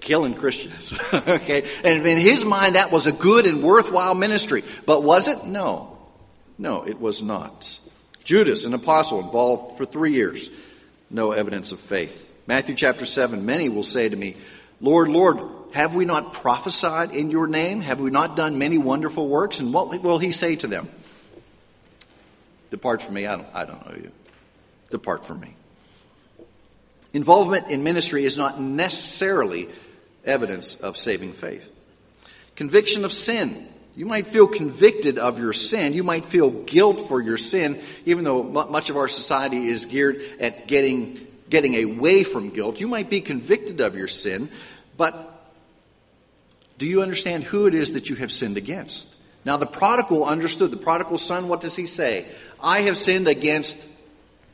Killing 0.00 0.34
Christians. 0.34 0.92
okay? 1.14 1.68
And 1.84 2.06
in 2.06 2.18
his 2.18 2.44
mind, 2.44 2.74
that 2.74 2.90
was 2.90 3.06
a 3.06 3.12
good 3.12 3.46
and 3.46 3.62
worthwhile 3.62 4.14
ministry. 4.14 4.64
But 4.84 5.02
was 5.02 5.28
it? 5.28 5.44
No. 5.44 5.96
No, 6.58 6.82
it 6.82 7.00
was 7.00 7.22
not. 7.22 7.78
Judas, 8.24 8.64
an 8.64 8.74
apostle, 8.74 9.20
involved 9.20 9.76
for 9.76 9.84
three 9.84 10.14
years. 10.14 10.50
No 11.10 11.32
evidence 11.32 11.72
of 11.72 11.80
faith. 11.80 12.30
Matthew 12.46 12.74
chapter 12.74 13.06
7 13.06 13.44
Many 13.46 13.68
will 13.68 13.82
say 13.82 14.08
to 14.08 14.16
me, 14.16 14.36
Lord, 14.80 15.08
Lord, 15.08 15.38
have 15.72 15.94
we 15.94 16.04
not 16.04 16.34
prophesied 16.34 17.12
in 17.12 17.30
your 17.30 17.46
name? 17.46 17.80
Have 17.80 18.00
we 18.00 18.10
not 18.10 18.36
done 18.36 18.58
many 18.58 18.78
wonderful 18.78 19.28
works? 19.28 19.60
And 19.60 19.72
what 19.72 20.02
will 20.02 20.18
he 20.18 20.32
say 20.32 20.56
to 20.56 20.66
them? 20.66 20.88
Depart 22.72 23.02
from 23.02 23.12
me. 23.12 23.26
I 23.26 23.36
don't, 23.36 23.46
I 23.52 23.66
don't 23.66 23.86
know 23.86 23.96
you. 23.96 24.10
Depart 24.90 25.26
from 25.26 25.40
me. 25.40 25.54
Involvement 27.12 27.68
in 27.68 27.84
ministry 27.84 28.24
is 28.24 28.38
not 28.38 28.58
necessarily 28.58 29.68
evidence 30.24 30.76
of 30.76 30.96
saving 30.96 31.34
faith. 31.34 31.70
Conviction 32.56 33.04
of 33.04 33.12
sin. 33.12 33.68
You 33.94 34.06
might 34.06 34.26
feel 34.26 34.46
convicted 34.46 35.18
of 35.18 35.38
your 35.38 35.52
sin. 35.52 35.92
You 35.92 36.02
might 36.02 36.24
feel 36.24 36.50
guilt 36.50 37.00
for 37.00 37.20
your 37.20 37.36
sin, 37.36 37.78
even 38.06 38.24
though 38.24 38.42
much 38.42 38.88
of 38.88 38.96
our 38.96 39.08
society 39.08 39.66
is 39.66 39.84
geared 39.84 40.22
at 40.40 40.66
getting, 40.66 41.26
getting 41.50 41.74
away 41.84 42.24
from 42.24 42.48
guilt. 42.48 42.80
You 42.80 42.88
might 42.88 43.10
be 43.10 43.20
convicted 43.20 43.82
of 43.82 43.94
your 43.94 44.08
sin, 44.08 44.48
but 44.96 45.52
do 46.78 46.86
you 46.86 47.02
understand 47.02 47.44
who 47.44 47.66
it 47.66 47.74
is 47.74 47.92
that 47.92 48.08
you 48.08 48.16
have 48.16 48.32
sinned 48.32 48.56
against? 48.56 49.11
Now, 49.44 49.56
the 49.56 49.66
prodigal 49.66 50.24
understood. 50.24 50.70
The 50.70 50.76
prodigal 50.76 51.18
son, 51.18 51.48
what 51.48 51.60
does 51.60 51.76
he 51.76 51.86
say? 51.86 52.26
I 52.62 52.82
have 52.82 52.96
sinned 52.96 53.28
against 53.28 53.78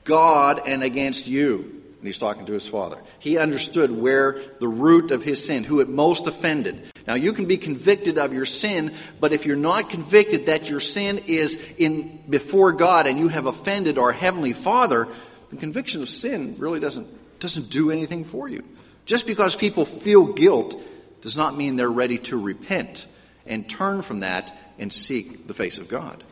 God 0.04 0.62
and 0.66 0.83
against 0.83 1.26
you. 1.26 1.75
And 1.99 2.07
he's 2.07 2.18
talking 2.18 2.47
to 2.47 2.52
his 2.52 2.66
father. 2.66 2.99
He 3.18 3.38
understood 3.38 3.90
where 3.90 4.40
the 4.61 4.68
root 4.68 5.11
of 5.11 5.25
his 5.25 5.45
sin, 5.45 5.64
who 5.64 5.80
it 5.80 5.88
most 5.88 6.26
offended. 6.26 6.92
Now, 7.07 7.14
you 7.14 7.33
can 7.33 7.47
be 7.47 7.57
convicted 7.57 8.18
of 8.18 8.33
your 8.33 8.47
sin, 8.47 8.95
but 9.18 9.33
if 9.33 9.47
you're 9.47 9.57
not 9.57 9.90
convicted 9.90 10.47
that 10.47 10.71
your 10.71 10.80
sin 10.80 11.23
is 11.26 11.59
in 11.76 12.23
before 12.28 12.73
God 12.73 13.07
and 13.07 13.18
you 13.18 13.28
have 13.28 13.47
offended 13.47 13.99
our 13.99 14.12
heavenly 14.12 14.52
Father, 14.52 15.09
the 15.50 15.57
conviction 15.57 16.02
of 16.02 16.09
sin 16.09 16.54
really 16.59 16.80
doesn't 16.80 17.18
doesn't 17.40 17.71
do 17.71 17.90
anything 17.90 18.25
for 18.25 18.49
you. 18.49 18.64
Just 19.07 19.26
because 19.26 19.57
people 19.57 19.85
feel 19.85 20.33
guilt 20.33 20.80
does 21.21 21.37
not 21.37 21.57
mean 21.57 21.76
they're 21.76 21.90
ready 21.90 22.18
to 22.18 22.37
repent 22.37 23.07
and 23.47 23.68
turn 23.68 24.02
from 24.02 24.21
that 24.21 24.57
and 24.78 24.92
seek 24.92 25.47
the 25.47 25.54
face 25.54 25.78
of 25.78 25.88
God. 25.88 26.23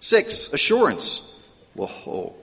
Six, 0.00 0.48
assurance. 0.52 1.22
Whoa. 1.74 2.34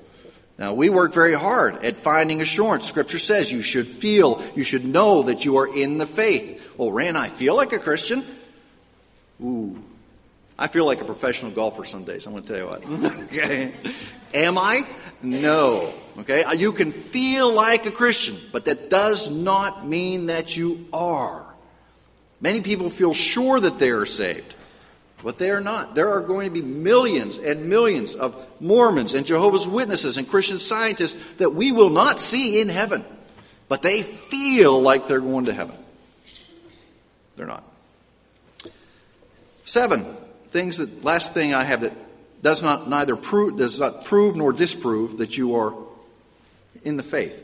Now, 0.58 0.74
we 0.74 0.90
work 0.90 1.14
very 1.14 1.34
hard 1.34 1.86
at 1.86 1.98
finding 2.00 2.42
assurance. 2.42 2.88
Scripture 2.88 3.20
says 3.20 3.52
you 3.52 3.62
should 3.62 3.88
feel, 3.88 4.44
you 4.56 4.64
should 4.64 4.86
know 4.86 5.24
that 5.24 5.46
you 5.46 5.58
are 5.58 5.74
in 5.74 5.98
the 5.98 6.06
faith. 6.06 6.74
Well, 6.78 6.92
Rand, 6.92 7.18
I 7.18 7.30
feel 7.30 7.56
like 7.56 7.72
a 7.72 7.80
Christian. 7.80 8.26
Ooh, 9.42 9.82
I 10.58 10.68
feel 10.68 10.86
like 10.86 11.00
a 11.00 11.06
professional 11.06 11.52
golfer 11.52 11.86
some 11.86 12.04
days. 12.04 12.28
I'm 12.28 12.34
going 12.34 12.44
to 12.44 12.50
tell 12.50 12.60
you 12.60 12.68
what. 12.68 13.14
okay. 13.24 13.74
Am 14.34 14.58
I? 14.58 14.82
No. 15.22 15.94
Okay? 16.20 16.44
Uh, 16.44 16.52
you 16.52 16.74
can 16.74 16.92
feel 16.92 17.54
like 17.54 17.86
a 17.86 17.92
Christian, 17.92 18.38
but 18.52 18.66
that 18.66 18.90
does 18.90 19.30
not 19.30 19.88
mean 19.88 20.26
that 20.26 20.58
you 20.58 20.88
are. 20.92 21.46
Many 22.42 22.62
people 22.62 22.90
feel 22.90 23.14
sure 23.14 23.60
that 23.60 23.80
they 23.80 23.92
are 23.92 24.06
saved, 24.06 24.54
but 25.24 25.38
they 25.38 25.50
are 25.52 25.62
not. 25.62 25.96
There 25.96 26.10
are 26.10 26.22
going 26.22 26.48
to 26.48 26.54
be 26.54 26.62
millions 26.62 27.38
and 27.38 27.70
millions 27.70 28.16
of 28.16 28.48
Mormons 28.60 29.14
and 29.14 29.26
Jehovah's 29.26 29.68
Witnesses 29.68 30.18
and 30.18 30.28
Christian 30.28 30.60
scientists 30.60 31.18
that 31.38 31.54
we 31.54 31.72
will 31.72 31.90
not 31.90 32.22
see 32.22 32.62
in 32.62 32.70
heaven, 32.70 33.04
but 33.68 33.82
they 33.82 34.02
feel 34.02 34.82
like 34.82 35.08
they're 35.08 35.20
going 35.20 35.46
to 35.46 35.54
heaven. 35.54 35.76
They're 37.36 37.48
not. 37.48 37.64
Seven 39.66 40.18
things 40.50 40.78
that 40.78 41.04
last 41.04 41.34
thing 41.34 41.54
I 41.54 41.64
have 41.64 41.82
that 41.82 41.94
does 42.42 42.64
not 42.64 42.90
neither 42.90 43.16
prove 43.16 43.58
does 43.58 43.80
not 43.80 44.06
prove 44.06 44.36
nor 44.36 44.52
disprove 44.52 45.18
that 45.18 45.38
you 45.38 45.56
are 45.56 45.74
in 46.84 46.98
the 46.98 47.04
faith. 47.04 47.44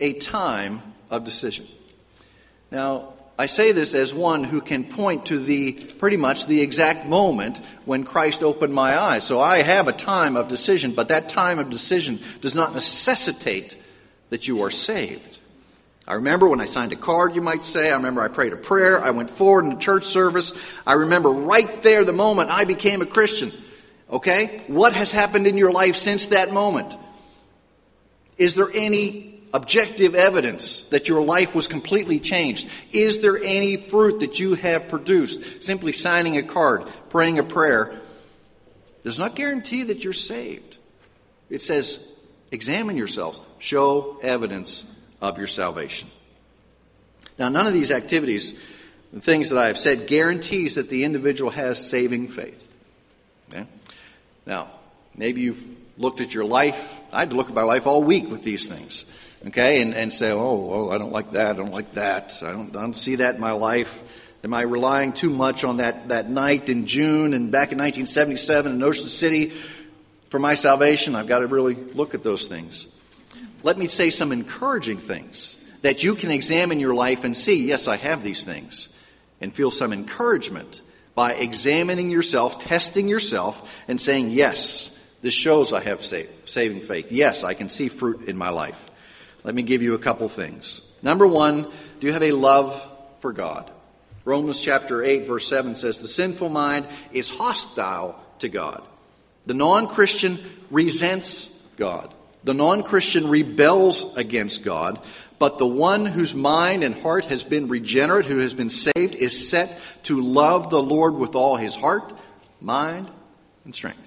A 0.00 0.14
time 0.14 0.82
of 1.10 1.24
decision. 1.24 1.66
Now, 2.70 3.14
I 3.40 3.46
say 3.46 3.72
this 3.72 3.94
as 3.94 4.12
one 4.12 4.44
who 4.44 4.60
can 4.60 4.84
point 4.84 5.24
to 5.26 5.38
the 5.38 5.72
pretty 5.72 6.18
much 6.18 6.44
the 6.44 6.60
exact 6.60 7.06
moment 7.06 7.62
when 7.86 8.04
Christ 8.04 8.42
opened 8.42 8.74
my 8.74 8.98
eyes. 8.98 9.24
So 9.24 9.40
I 9.40 9.62
have 9.62 9.88
a 9.88 9.92
time 9.92 10.36
of 10.36 10.48
decision, 10.48 10.92
but 10.92 11.08
that 11.08 11.30
time 11.30 11.58
of 11.58 11.70
decision 11.70 12.20
does 12.42 12.54
not 12.54 12.74
necessitate 12.74 13.78
that 14.28 14.46
you 14.46 14.62
are 14.62 14.70
saved. 14.70 15.38
I 16.06 16.16
remember 16.16 16.48
when 16.50 16.60
I 16.60 16.66
signed 16.66 16.92
a 16.92 16.96
card, 16.96 17.34
you 17.34 17.40
might 17.40 17.64
say. 17.64 17.90
I 17.90 17.94
remember 17.94 18.20
I 18.20 18.28
prayed 18.28 18.52
a 18.52 18.58
prayer. 18.58 19.02
I 19.02 19.12
went 19.12 19.30
forward 19.30 19.64
in 19.64 19.70
the 19.70 19.80
church 19.80 20.04
service. 20.04 20.52
I 20.86 20.92
remember 20.92 21.30
right 21.30 21.80
there 21.80 22.04
the 22.04 22.12
moment 22.12 22.50
I 22.50 22.64
became 22.64 23.00
a 23.00 23.06
Christian. 23.06 23.54
Okay? 24.10 24.64
What 24.66 24.92
has 24.92 25.12
happened 25.12 25.46
in 25.46 25.56
your 25.56 25.72
life 25.72 25.96
since 25.96 26.26
that 26.26 26.52
moment? 26.52 26.94
Is 28.36 28.54
there 28.54 28.68
any 28.74 29.39
objective 29.52 30.14
evidence 30.14 30.84
that 30.86 31.08
your 31.08 31.22
life 31.22 31.54
was 31.54 31.66
completely 31.66 32.20
changed? 32.20 32.68
Is 32.92 33.20
there 33.20 33.38
any 33.38 33.76
fruit 33.76 34.20
that 34.20 34.38
you 34.38 34.54
have 34.54 34.88
produced? 34.88 35.62
Simply 35.62 35.92
signing 35.92 36.36
a 36.36 36.42
card, 36.42 36.88
praying 37.08 37.38
a 37.38 37.42
prayer, 37.42 38.00
does 39.02 39.18
not 39.18 39.34
guarantee 39.34 39.84
that 39.84 40.04
you're 40.04 40.12
saved. 40.12 40.76
It 41.48 41.62
says, 41.62 42.06
examine 42.50 42.96
yourselves, 42.96 43.40
show 43.58 44.18
evidence 44.22 44.84
of 45.20 45.38
your 45.38 45.46
salvation. 45.46 46.08
Now, 47.38 47.48
none 47.48 47.66
of 47.66 47.72
these 47.72 47.90
activities, 47.90 48.54
the 49.12 49.20
things 49.20 49.48
that 49.48 49.58
I 49.58 49.68
have 49.68 49.78
said, 49.78 50.06
guarantees 50.06 50.74
that 50.74 50.90
the 50.90 51.04
individual 51.04 51.50
has 51.50 51.84
saving 51.84 52.28
faith. 52.28 52.70
Okay? 53.50 53.66
Now, 54.46 54.68
maybe 55.16 55.40
you've 55.40 55.64
looked 55.96 56.20
at 56.20 56.34
your 56.34 56.44
life. 56.44 57.00
I 57.12 57.20
had 57.20 57.30
to 57.30 57.36
look 57.36 57.48
at 57.48 57.54
my 57.54 57.62
life 57.62 57.86
all 57.86 58.02
week 58.02 58.30
with 58.30 58.42
these 58.42 58.66
things, 58.66 59.04
okay, 59.48 59.82
and, 59.82 59.94
and 59.94 60.12
say, 60.12 60.30
oh, 60.30 60.70
oh, 60.72 60.90
I 60.90 60.98
don't 60.98 61.12
like 61.12 61.32
that, 61.32 61.50
I 61.50 61.58
don't 61.58 61.72
like 61.72 61.92
that, 61.92 62.42
I 62.42 62.52
don't, 62.52 62.74
I 62.76 62.82
don't 62.82 62.96
see 62.96 63.16
that 63.16 63.36
in 63.36 63.40
my 63.40 63.52
life. 63.52 64.02
Am 64.42 64.54
I 64.54 64.62
relying 64.62 65.12
too 65.12 65.30
much 65.30 65.64
on 65.64 65.78
that, 65.78 66.08
that 66.08 66.30
night 66.30 66.68
in 66.68 66.86
June 66.86 67.34
and 67.34 67.52
back 67.52 67.72
in 67.72 67.78
1977 67.78 68.72
in 68.72 68.82
Ocean 68.82 69.08
City 69.08 69.52
for 70.30 70.38
my 70.38 70.54
salvation? 70.54 71.14
I've 71.14 71.26
got 71.26 71.40
to 71.40 71.46
really 71.46 71.74
look 71.74 72.14
at 72.14 72.22
those 72.22 72.48
things. 72.48 72.88
Let 73.62 73.76
me 73.76 73.86
say 73.88 74.08
some 74.08 74.32
encouraging 74.32 74.96
things 74.96 75.58
that 75.82 76.02
you 76.04 76.14
can 76.14 76.30
examine 76.30 76.80
your 76.80 76.94
life 76.94 77.24
and 77.24 77.36
see, 77.36 77.66
yes, 77.66 77.88
I 77.88 77.96
have 77.96 78.22
these 78.22 78.44
things, 78.44 78.88
and 79.40 79.54
feel 79.54 79.70
some 79.70 79.92
encouragement 79.92 80.80
by 81.14 81.34
examining 81.34 82.10
yourself, 82.10 82.58
testing 82.58 83.08
yourself, 83.08 83.70
and 83.88 84.00
saying, 84.00 84.30
Yes, 84.30 84.90
this 85.22 85.34
shows 85.34 85.72
I 85.72 85.82
have 85.82 86.02
saving 86.02 86.80
faith. 86.80 87.12
Yes, 87.12 87.44
I 87.44 87.54
can 87.54 87.68
see 87.68 87.88
fruit 87.88 88.28
in 88.28 88.38
my 88.38 88.48
life. 88.48 88.89
Let 89.44 89.54
me 89.54 89.62
give 89.62 89.82
you 89.82 89.94
a 89.94 89.98
couple 89.98 90.28
things. 90.28 90.82
Number 91.02 91.26
one, 91.26 91.70
do 91.98 92.06
you 92.06 92.12
have 92.12 92.22
a 92.22 92.32
love 92.32 92.86
for 93.20 93.32
God? 93.32 93.70
Romans 94.24 94.60
chapter 94.60 95.02
8, 95.02 95.26
verse 95.26 95.48
7 95.48 95.74
says, 95.74 95.98
The 95.98 96.08
sinful 96.08 96.50
mind 96.50 96.86
is 97.12 97.30
hostile 97.30 98.22
to 98.40 98.48
God. 98.48 98.82
The 99.46 99.54
non 99.54 99.88
Christian 99.88 100.38
resents 100.70 101.50
God. 101.76 102.12
The 102.44 102.54
non 102.54 102.82
Christian 102.82 103.28
rebels 103.28 104.16
against 104.16 104.62
God. 104.62 105.00
But 105.38 105.56
the 105.56 105.66
one 105.66 106.04
whose 106.04 106.34
mind 106.34 106.84
and 106.84 106.94
heart 106.94 107.24
has 107.26 107.44
been 107.44 107.68
regenerate, 107.68 108.26
who 108.26 108.38
has 108.38 108.52
been 108.52 108.68
saved, 108.68 109.14
is 109.14 109.48
set 109.48 109.78
to 110.02 110.20
love 110.20 110.68
the 110.68 110.82
Lord 110.82 111.14
with 111.14 111.34
all 111.34 111.56
his 111.56 111.74
heart, 111.74 112.12
mind, 112.60 113.10
and 113.64 113.74
strength. 113.74 114.06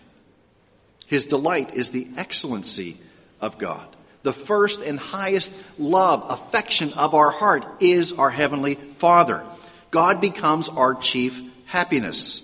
His 1.08 1.26
delight 1.26 1.74
is 1.74 1.90
the 1.90 2.08
excellency 2.18 3.00
of 3.42 3.58
God. 3.58 3.88
The 4.24 4.34
first 4.34 4.82
and 4.82 5.00
highest 5.00 5.54
love, 5.78 6.26
affection 6.30 6.94
of 6.94 7.14
our 7.14 7.30
heart 7.30 7.66
is 7.82 8.14
our 8.14 8.30
Heavenly 8.30 8.76
Father. 8.76 9.46
God 9.92 10.22
becomes 10.22 10.70
our 10.70 10.96
chief 10.96 11.42
happiness. 11.66 12.42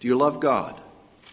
Do 0.00 0.08
you 0.08 0.16
love 0.16 0.40
God? 0.40 0.80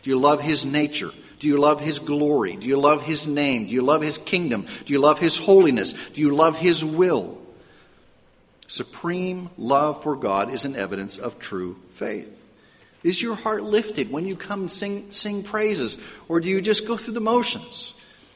Do 0.01 0.09
you 0.09 0.19
love 0.19 0.41
His 0.41 0.65
nature? 0.65 1.11
Do 1.39 1.47
you 1.47 1.59
love 1.59 1.79
His 1.79 1.99
glory? 1.99 2.55
Do 2.55 2.67
you 2.67 2.79
love 2.79 3.03
His 3.03 3.27
name? 3.27 3.67
Do 3.67 3.73
you 3.73 3.83
love 3.83 4.01
His 4.01 4.17
kingdom? 4.17 4.65
Do 4.85 4.93
you 4.93 4.99
love 4.99 5.19
His 5.19 5.37
holiness? 5.37 5.93
Do 6.13 6.21
you 6.21 6.35
love 6.35 6.57
His 6.57 6.83
will? 6.83 7.37
Supreme 8.67 9.51
love 9.57 10.01
for 10.01 10.15
God 10.15 10.51
is 10.51 10.65
an 10.65 10.75
evidence 10.75 11.17
of 11.19 11.37
true 11.37 11.77
faith. 11.91 12.29
Is 13.03 13.21
your 13.21 13.35
heart 13.35 13.63
lifted 13.63 14.09
when 14.11 14.25
you 14.25 14.35
come 14.35 14.61
and 14.61 14.71
sing, 14.71 15.11
sing 15.11 15.43
praises? 15.43 15.97
Or 16.27 16.39
do 16.39 16.49
you 16.49 16.61
just 16.61 16.87
go 16.87 16.97
through 16.97 17.13
the 17.13 17.21
motions? 17.21 17.93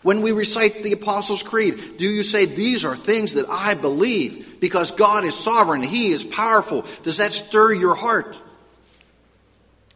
When 0.07 0.21
we 0.21 0.31
recite 0.31 0.83
the 0.83 0.93
Apostles' 0.93 1.43
Creed, 1.43 1.97
do 1.97 2.05
you 2.05 2.23
say, 2.23 2.45
These 2.45 2.85
are 2.85 2.95
things 2.95 3.33
that 3.33 3.49
I 3.49 3.73
believe 3.73 4.61
because 4.61 4.91
God 4.93 5.25
is 5.25 5.35
sovereign, 5.35 5.83
He 5.83 6.13
is 6.13 6.23
powerful? 6.23 6.85
Does 7.03 7.17
that 7.17 7.33
stir 7.33 7.73
your 7.73 7.93
heart? 7.93 8.39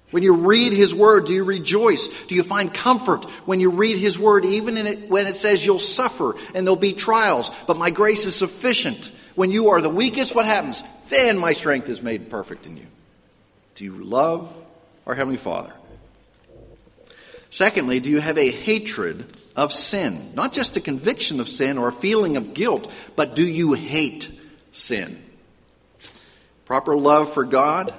When 0.09 0.21
you 0.21 0.35
read 0.35 0.73
His 0.73 0.93
Word, 0.93 1.27
do 1.27 1.33
you 1.33 1.45
rejoice? 1.45 2.09
Do 2.27 2.35
you 2.35 2.43
find 2.43 2.73
comfort 2.73 3.23
when 3.45 3.61
you 3.61 3.69
read 3.69 3.99
His 3.99 4.19
Word, 4.19 4.43
even 4.43 4.75
it, 4.75 5.09
when 5.09 5.27
it 5.27 5.37
says 5.37 5.65
you'll 5.65 5.79
suffer 5.79 6.35
and 6.53 6.67
there'll 6.67 6.75
be 6.75 6.91
trials, 6.91 7.49
but 7.65 7.77
my 7.77 7.89
grace 7.89 8.25
is 8.25 8.35
sufficient? 8.35 9.13
When 9.35 9.49
you 9.49 9.69
are 9.69 9.79
the 9.79 9.89
weakest, 9.89 10.35
what 10.35 10.45
happens? 10.45 10.83
Then 11.07 11.37
my 11.37 11.53
strength 11.53 11.87
is 11.87 12.01
made 12.01 12.29
perfect 12.29 12.65
in 12.65 12.75
you. 12.75 12.87
Do 13.75 13.85
you 13.85 14.03
love 14.03 14.53
our 15.07 15.15
Heavenly 15.15 15.37
Father? 15.37 15.71
Secondly, 17.49 18.01
do 18.01 18.09
you 18.09 18.19
have 18.19 18.37
a 18.37 18.51
hatred 18.51 19.37
of 19.55 19.73
sin? 19.73 20.31
Not 20.35 20.53
just 20.53 20.77
a 20.77 20.81
conviction 20.81 21.39
of 21.39 21.49
sin 21.49 21.77
or 21.77 21.87
a 21.87 21.93
feeling 21.93 22.37
of 22.37 22.53
guilt, 22.53 22.91
but 23.15 23.35
do 23.35 23.45
you 23.45 23.73
hate 23.73 24.31
sin? 24.71 25.21
Proper 26.65 26.95
love 26.95 27.33
for 27.33 27.43
God 27.43 27.93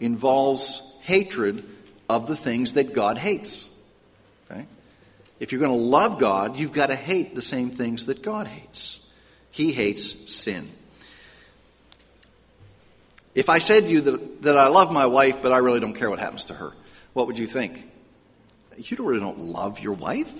involves 0.00 0.82
hatred 1.00 1.64
of 2.08 2.26
the 2.26 2.36
things 2.36 2.74
that 2.74 2.92
God 2.92 3.18
hates. 3.18 3.70
Okay? 4.50 4.66
If 5.38 5.52
you're 5.52 5.60
going 5.60 5.78
to 5.78 5.84
love 5.84 6.18
God, 6.18 6.56
you've 6.56 6.72
got 6.72 6.86
to 6.86 6.96
hate 6.96 7.34
the 7.34 7.42
same 7.42 7.70
things 7.70 8.06
that 8.06 8.22
God 8.22 8.46
hates. 8.46 9.00
He 9.50 9.72
hates 9.72 10.32
sin. 10.32 10.70
If 13.34 13.48
I 13.48 13.58
said 13.58 13.84
to 13.84 13.90
you 13.90 14.00
that, 14.00 14.42
that 14.42 14.56
I 14.56 14.68
love 14.68 14.90
my 14.90 15.06
wife, 15.06 15.42
but 15.42 15.52
I 15.52 15.58
really 15.58 15.80
don't 15.80 15.94
care 15.94 16.08
what 16.08 16.18
happens 16.18 16.44
to 16.44 16.54
her, 16.54 16.72
what 17.12 17.26
would 17.26 17.38
you 17.38 17.46
think? 17.46 17.82
You 18.76 18.96
really 19.00 19.20
don't 19.20 19.40
love 19.40 19.80
your 19.80 19.92
wife? 19.92 20.32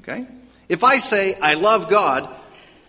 Okay? 0.00 0.26
If 0.68 0.84
I 0.84 0.98
say 0.98 1.34
I 1.34 1.54
love 1.54 1.88
God, 1.88 2.28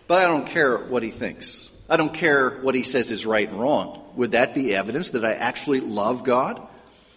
but 0.08 0.20
I 0.20 0.28
don't 0.28 0.48
care 0.48 0.78
what 0.78 1.04
he 1.04 1.12
thinks, 1.12 1.72
I 1.90 1.98
don't 1.98 2.14
care 2.14 2.62
what 2.62 2.76
he 2.76 2.84
says 2.84 3.12
is 3.12 3.26
right 3.26 3.48
and 3.48 3.60
wrong, 3.60 4.02
would 4.16 4.32
that 4.32 4.54
be 4.54 4.76
evidence 4.76 5.12
that 5.12 5.26
I 5.26 5.34
actually 5.34 5.82
love 5.82 6.24
God? 6.24 6.66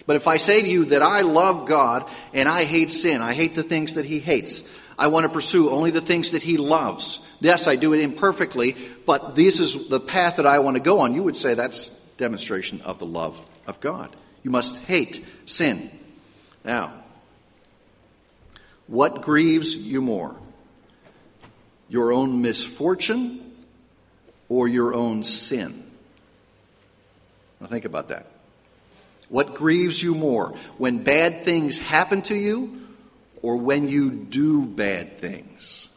But 0.08 0.16
if 0.16 0.26
I 0.26 0.38
say 0.38 0.62
to 0.62 0.68
you 0.68 0.86
that 0.86 1.02
I 1.02 1.20
love 1.20 1.66
God 1.66 2.08
and 2.32 2.48
I 2.48 2.64
hate 2.64 2.90
sin, 2.90 3.20
I 3.20 3.34
hate 3.34 3.54
the 3.54 3.62
things 3.62 3.94
that 3.94 4.06
He 4.06 4.20
hates, 4.20 4.62
I 4.98 5.08
want 5.08 5.24
to 5.24 5.28
pursue 5.28 5.68
only 5.68 5.90
the 5.90 6.00
things 6.00 6.30
that 6.30 6.42
He 6.42 6.56
loves. 6.56 7.20
Yes, 7.40 7.68
I 7.68 7.76
do 7.76 7.92
it 7.92 8.00
imperfectly, 8.00 8.74
but 9.04 9.36
this 9.36 9.60
is 9.60 9.88
the 9.88 10.00
path 10.00 10.36
that 10.36 10.46
I 10.46 10.60
want 10.60 10.78
to 10.78 10.82
go 10.82 11.00
on. 11.00 11.14
You 11.14 11.22
would 11.24 11.36
say 11.36 11.52
that's 11.52 11.90
demonstration 12.16 12.80
of 12.80 12.98
the 12.98 13.04
love 13.04 13.38
of 13.66 13.80
God. 13.80 14.16
You 14.42 14.50
must 14.50 14.78
hate 14.78 15.22
sin. 15.44 15.90
Now, 16.64 17.04
what 18.88 19.22
grieves 19.22 19.76
you 19.76 20.00
more? 20.00 20.34
Your 21.88 22.12
own 22.12 22.42
misfortune 22.42 23.52
or 24.48 24.66
your 24.66 24.94
own 24.94 25.22
sin? 25.22 25.88
Now, 27.60 27.66
think 27.66 27.84
about 27.84 28.08
that. 28.08 28.26
What 29.28 29.54
grieves 29.54 30.02
you 30.02 30.14
more? 30.14 30.54
When 30.78 31.04
bad 31.04 31.44
things 31.44 31.78
happen 31.78 32.22
to 32.22 32.34
you 32.34 32.80
or 33.42 33.56
when 33.56 33.88
you 33.88 34.10
do 34.10 34.64
bad 34.64 35.18
things? 35.18 35.88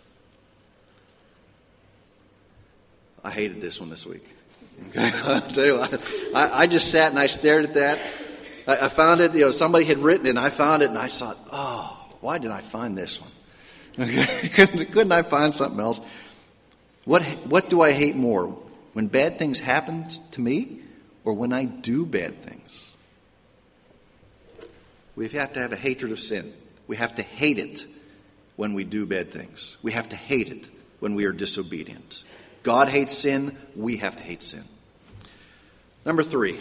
I 3.23 3.31
hated 3.31 3.61
this 3.61 3.79
one 3.79 3.89
this 3.89 4.05
week. 4.05 4.27
Okay, 4.89 5.11
I'll 5.23 5.41
tell 5.41 5.65
you, 5.65 5.79
I, 6.35 6.63
I 6.63 6.67
just 6.67 6.91
sat 6.91 7.11
and 7.11 7.19
I 7.19 7.27
stared 7.27 7.65
at 7.65 7.73
that. 7.75 7.99
I, 8.67 8.85
I 8.85 8.89
found 8.89 9.21
it, 9.21 9.33
you 9.33 9.41
know, 9.41 9.51
somebody 9.51 9.85
had 9.85 9.99
written 9.99 10.25
it 10.25 10.31
and 10.31 10.39
I 10.39 10.49
found 10.49 10.81
it 10.81 10.89
and 10.89 10.97
I 10.97 11.07
thought, 11.07 11.37
oh, 11.51 12.00
why 12.21 12.37
did 12.37 12.51
I 12.51 12.61
find 12.61 12.97
this 12.97 13.19
one? 13.19 13.31
Couldn't, 13.97 14.91
couldn't 14.93 15.11
I 15.11 15.21
find 15.21 15.53
something 15.53 15.79
else? 15.79 15.99
What, 17.03 17.23
what 17.23 17.69
do 17.69 17.81
I 17.81 17.91
hate 17.91 18.15
more? 18.15 18.57
When 18.93 19.07
bad 19.07 19.37
things 19.37 19.59
happen 19.59 20.07
to 20.31 20.41
me 20.41 20.79
or 21.25 21.33
when 21.33 21.51
I 21.51 21.65
do 21.65 22.05
bad 22.05 22.41
things? 22.41 22.95
We 25.15 25.27
have 25.29 25.53
to 25.53 25.59
have 25.59 25.73
a 25.73 25.77
hatred 25.77 26.13
of 26.13 26.19
sin. 26.19 26.53
We 26.87 26.95
have 26.95 27.15
to 27.15 27.21
hate 27.21 27.59
it 27.59 27.85
when 28.55 28.73
we 28.73 28.83
do 28.83 29.05
bad 29.05 29.31
things. 29.31 29.77
We 29.81 29.91
have 29.91 30.09
to 30.09 30.15
hate 30.15 30.49
it 30.49 30.69
when 30.99 31.15
we 31.15 31.25
are 31.25 31.33
disobedient. 31.33 32.23
God 32.63 32.89
hates 32.89 33.17
sin. 33.17 33.57
We 33.75 33.97
have 33.97 34.15
to 34.15 34.23
hate 34.23 34.43
sin. 34.43 34.63
Number 36.05 36.23
three, 36.23 36.59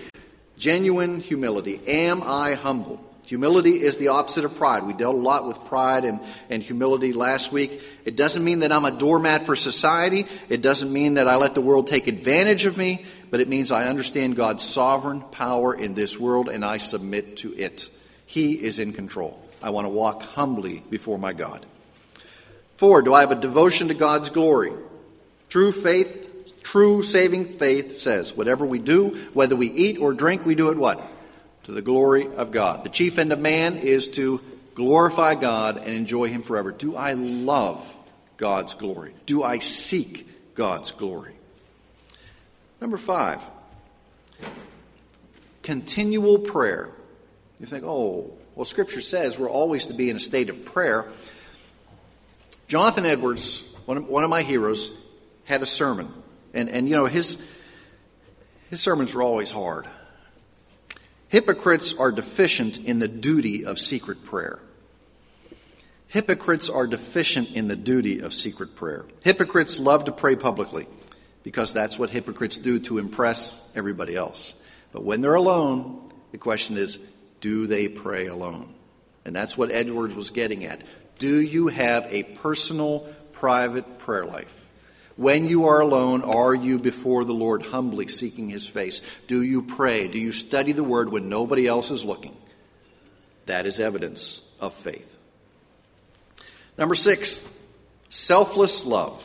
genuine 0.59 1.21
humility. 1.21 1.81
Am 1.87 2.23
I 2.23 2.55
humble? 2.55 3.05
Humility 3.31 3.81
is 3.81 3.97
the 3.97 4.09
opposite 4.09 4.45
of 4.45 4.57
pride. 4.57 4.83
We 4.83 4.93
dealt 4.93 5.15
a 5.15 5.19
lot 5.19 5.47
with 5.47 5.65
pride 5.67 6.05
and, 6.05 6.19
and 6.49 6.65
humility 6.65 7.13
last 7.13 7.53
week. 7.53 7.81
It 8.05 8.17
doesn't 8.17 8.43
mean 8.43 8.59
that 8.59 8.73
I'm 8.73 8.85
a 8.85 8.91
doormat 8.91 9.47
for 9.47 9.55
society. 9.55 10.27
It 10.49 10.63
doesn't 10.63 10.93
mean 10.93 11.15
that 11.15 11.29
I 11.29 11.37
let 11.37 11.55
the 11.55 11.61
world 11.61 11.87
take 11.87 12.09
advantage 12.09 12.65
of 12.65 12.77
me, 12.77 13.05
but 13.31 13.39
it 13.39 13.47
means 13.47 13.71
I 13.71 13.87
understand 13.87 14.35
God's 14.35 14.65
sovereign 14.65 15.21
power 15.21 15.73
in 15.73 15.95
this 15.95 16.19
world 16.19 16.49
and 16.49 16.65
I 16.65 16.79
submit 16.79 17.37
to 17.37 17.55
it. 17.55 17.89
He 18.27 18.55
is 18.55 18.81
in 18.81 18.93
control. 18.93 19.41
I 19.63 19.71
want 19.71 19.85
to 19.85 19.91
walk 19.91 20.25
humbly 20.25 20.83
before 20.91 21.17
my 21.17 21.33
God. 21.33 21.65
Four, 22.79 23.01
do 23.03 23.15
I 23.15 23.21
have 23.21 23.31
a 23.31 23.37
devotion 23.37 23.87
to 23.89 23.95
God's 23.95 24.31
glory? 24.31 24.73
True 25.49 25.71
faith, 25.71 26.63
true 26.65 27.05
saving 27.05 27.45
faith 27.45 27.97
says, 27.99 28.37
whatever 28.37 28.67
we 28.67 28.81
do, 28.81 29.11
whether 29.35 29.55
we 29.55 29.71
eat 29.71 30.01
or 30.01 30.15
drink, 30.15 30.45
we 30.45 30.57
do 30.57 30.71
it 30.71 30.77
what? 30.77 31.01
To 31.71 31.75
the 31.77 31.83
glory 31.83 32.27
of 32.27 32.51
God. 32.51 32.83
The 32.83 32.89
chief 32.89 33.17
end 33.17 33.33
of 33.33 33.39
man 33.39 33.77
is 33.77 34.09
to 34.09 34.41
glorify 34.75 35.37
God 35.37 35.77
and 35.77 35.91
enjoy 35.91 36.27
Him 36.27 36.43
forever. 36.43 36.73
Do 36.73 36.97
I 36.97 37.13
love 37.13 37.81
God's 38.37 38.75
glory? 38.75 39.15
Do 39.25 39.45
I 39.45 39.61
seek 39.61 40.57
God's 40.57 40.91
glory? 40.91 41.35
Number 42.81 42.97
five, 42.97 43.41
continual 45.63 46.41
prayer. 46.41 46.91
You 47.61 47.67
think, 47.67 47.85
oh, 47.85 48.33
well, 48.57 48.65
Scripture 48.65 49.01
says 49.01 49.39
we're 49.39 49.49
always 49.49 49.87
to 49.87 49.95
be 49.95 50.11
in 50.11 50.17
a 50.17 50.21
state 50.21 50.51
of 50.51 50.65
prayer. 50.65 51.07
Jonathan 52.67 53.07
Edwards, 53.07 53.63
one 53.85 53.97
of, 53.97 54.09
one 54.09 54.25
of 54.25 54.31
my 54.31 54.43
heroes, 54.43 54.91
had 55.45 55.63
a 55.63 55.67
sermon. 55.67 56.13
And, 56.53 56.69
and 56.69 56.89
you 56.89 56.97
know, 56.97 57.07
his, 57.07 57.39
his 58.71 58.81
sermons 58.81 59.15
were 59.15 59.23
always 59.23 59.53
hard. 59.53 59.87
Hypocrites 61.31 61.95
are 61.97 62.11
deficient 62.11 62.79
in 62.79 62.99
the 62.99 63.07
duty 63.07 63.65
of 63.65 63.79
secret 63.79 64.25
prayer. 64.25 64.61
Hypocrites 66.09 66.69
are 66.69 66.89
deficient 66.89 67.51
in 67.51 67.69
the 67.69 67.77
duty 67.77 68.19
of 68.19 68.35
secret 68.35 68.75
prayer. 68.75 69.05
Hypocrites 69.21 69.79
love 69.79 70.07
to 70.07 70.13
pray 70.13 70.35
publicly 70.35 70.89
because 71.45 71.73
that's 71.73 71.97
what 71.97 72.11
hypocrites 72.11 72.59
do 72.59 72.81
to 72.81 72.99
impress 72.99 73.63
everybody 73.77 74.17
else. 74.17 74.57
But 74.91 75.05
when 75.05 75.21
they're 75.21 75.35
alone, 75.37 76.13
the 76.33 76.39
question 76.39 76.77
is 76.77 76.99
do 77.41 77.69
they 77.69 77.87
pray 77.87 78.27
alone? 78.27 78.75
And 79.25 79.35
that's 79.35 79.57
what 79.57 79.71
Edwards 79.71 80.17
was 80.17 80.31
getting 80.31 80.65
at. 80.65 80.83
Do 81.21 81.41
you 81.41 81.69
have 81.69 82.13
a 82.13 82.25
personal, 82.25 83.07
private 83.31 84.01
prayer 84.01 84.25
life? 84.25 84.60
When 85.21 85.47
you 85.47 85.67
are 85.67 85.81
alone, 85.81 86.23
are 86.23 86.55
you 86.55 86.79
before 86.79 87.27
the 87.27 87.35
Lord 87.35 87.67
humbly 87.67 88.09
seeking 88.09 88.49
his 88.49 88.67
face? 88.67 89.03
Do 89.27 89.43
you 89.43 89.61
pray? 89.61 90.09
Do 90.09 90.19
you 90.19 90.33
study 90.33 90.73
the 90.73 90.83
word 90.83 91.13
when 91.13 91.29
nobody 91.29 91.67
else 91.67 91.91
is 91.91 92.07
looking? 92.07 92.35
That 93.45 93.67
is 93.67 93.81
evidence 93.81 94.41
of 94.61 94.73
faith. 94.73 95.15
Number 96.79 96.95
six, 96.95 97.47
selfless 98.09 98.87
love. 98.87 99.23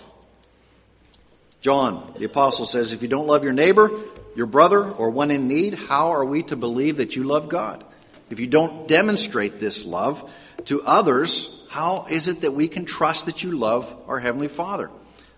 John, 1.61 2.13
the 2.17 2.25
apostle, 2.25 2.65
says, 2.65 2.91
If 2.91 3.01
you 3.01 3.07
don't 3.07 3.27
love 3.27 3.45
your 3.45 3.53
neighbor, 3.53 3.89
your 4.35 4.47
brother, 4.47 4.83
or 4.83 5.11
one 5.11 5.31
in 5.31 5.47
need, 5.47 5.75
how 5.75 6.11
are 6.11 6.25
we 6.25 6.43
to 6.43 6.57
believe 6.57 6.97
that 6.97 7.15
you 7.15 7.23
love 7.23 7.47
God? 7.47 7.85
If 8.29 8.41
you 8.41 8.47
don't 8.47 8.85
demonstrate 8.89 9.61
this 9.61 9.85
love 9.85 10.29
to 10.65 10.83
others, 10.83 11.57
how 11.69 12.07
is 12.09 12.27
it 12.27 12.41
that 12.41 12.51
we 12.51 12.67
can 12.67 12.83
trust 12.83 13.27
that 13.27 13.45
you 13.45 13.57
love 13.57 13.95
our 14.07 14.19
Heavenly 14.19 14.49
Father? 14.49 14.89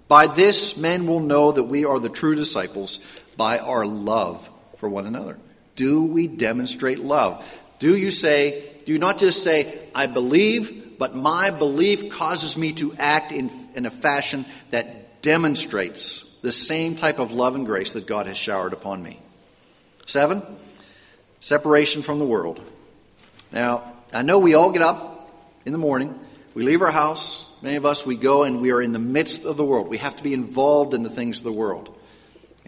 By 0.08 0.28
this, 0.28 0.78
men 0.78 1.06
will 1.08 1.20
know 1.20 1.52
that 1.52 1.64
we 1.64 1.86
are 1.86 2.00
the 2.00 2.10
true 2.10 2.36
disciples 2.36 3.00
by 3.36 3.60
our 3.60 3.86
love 3.86 4.50
for 4.78 4.88
one 4.88 5.06
another. 5.06 5.38
Do 5.76 6.04
we 6.04 6.28
demonstrate 6.28 7.00
love? 7.00 7.46
Do 7.80 7.96
you 7.96 8.12
say, 8.12 8.72
do 8.86 8.94
you 8.94 9.00
not 9.00 9.20
just 9.20 9.44
say, 9.44 9.80
I 9.94 10.08
believe, 10.08 10.98
but 10.98 11.16
my 11.16 11.52
belief 11.52 12.10
causes 12.10 12.58
me 12.58 12.74
to 12.74 12.94
act 12.98 13.32
in, 13.32 13.52
in 13.76 13.86
a 13.86 13.92
fashion 13.92 14.46
that 14.72 15.22
demonstrates 15.22 16.26
the 16.42 16.52
same 16.52 16.96
type 16.96 17.20
of 17.20 17.32
love 17.32 17.56
and 17.56 17.66
grace 17.66 17.94
that 17.94 18.08
God 18.08 18.26
has 18.28 18.38
showered 18.38 18.74
upon 18.74 19.04
me? 19.04 19.20
Seven, 20.06 20.42
separation 21.42 22.02
from 22.02 22.18
the 22.18 22.26
world. 22.26 22.62
Now, 23.52 23.94
I 24.14 24.22
know 24.22 24.40
we 24.40 24.56
all 24.56 24.72
get 24.72 24.82
up 24.82 25.30
in 25.66 25.74
the 25.74 25.78
morning, 25.78 26.18
we 26.58 26.64
leave 26.64 26.82
our 26.82 26.92
house, 26.92 27.48
Many 27.62 27.76
of 27.76 27.86
us, 27.86 28.06
we 28.06 28.16
go 28.16 28.44
and 28.44 28.62
we 28.62 28.72
are 28.72 28.82
in 28.82 28.94
the 28.94 29.00
midst 29.00 29.46
of 29.46 29.58
the 29.58 29.64
world. 29.64 29.88
We 29.88 29.98
have 29.98 30.16
to 30.18 30.24
be 30.24 30.34
involved 30.34 30.94
in 30.94 31.04
the 31.04 31.10
things 31.10 31.40
of 31.40 31.44
the 31.44 31.52
world. 31.52 31.96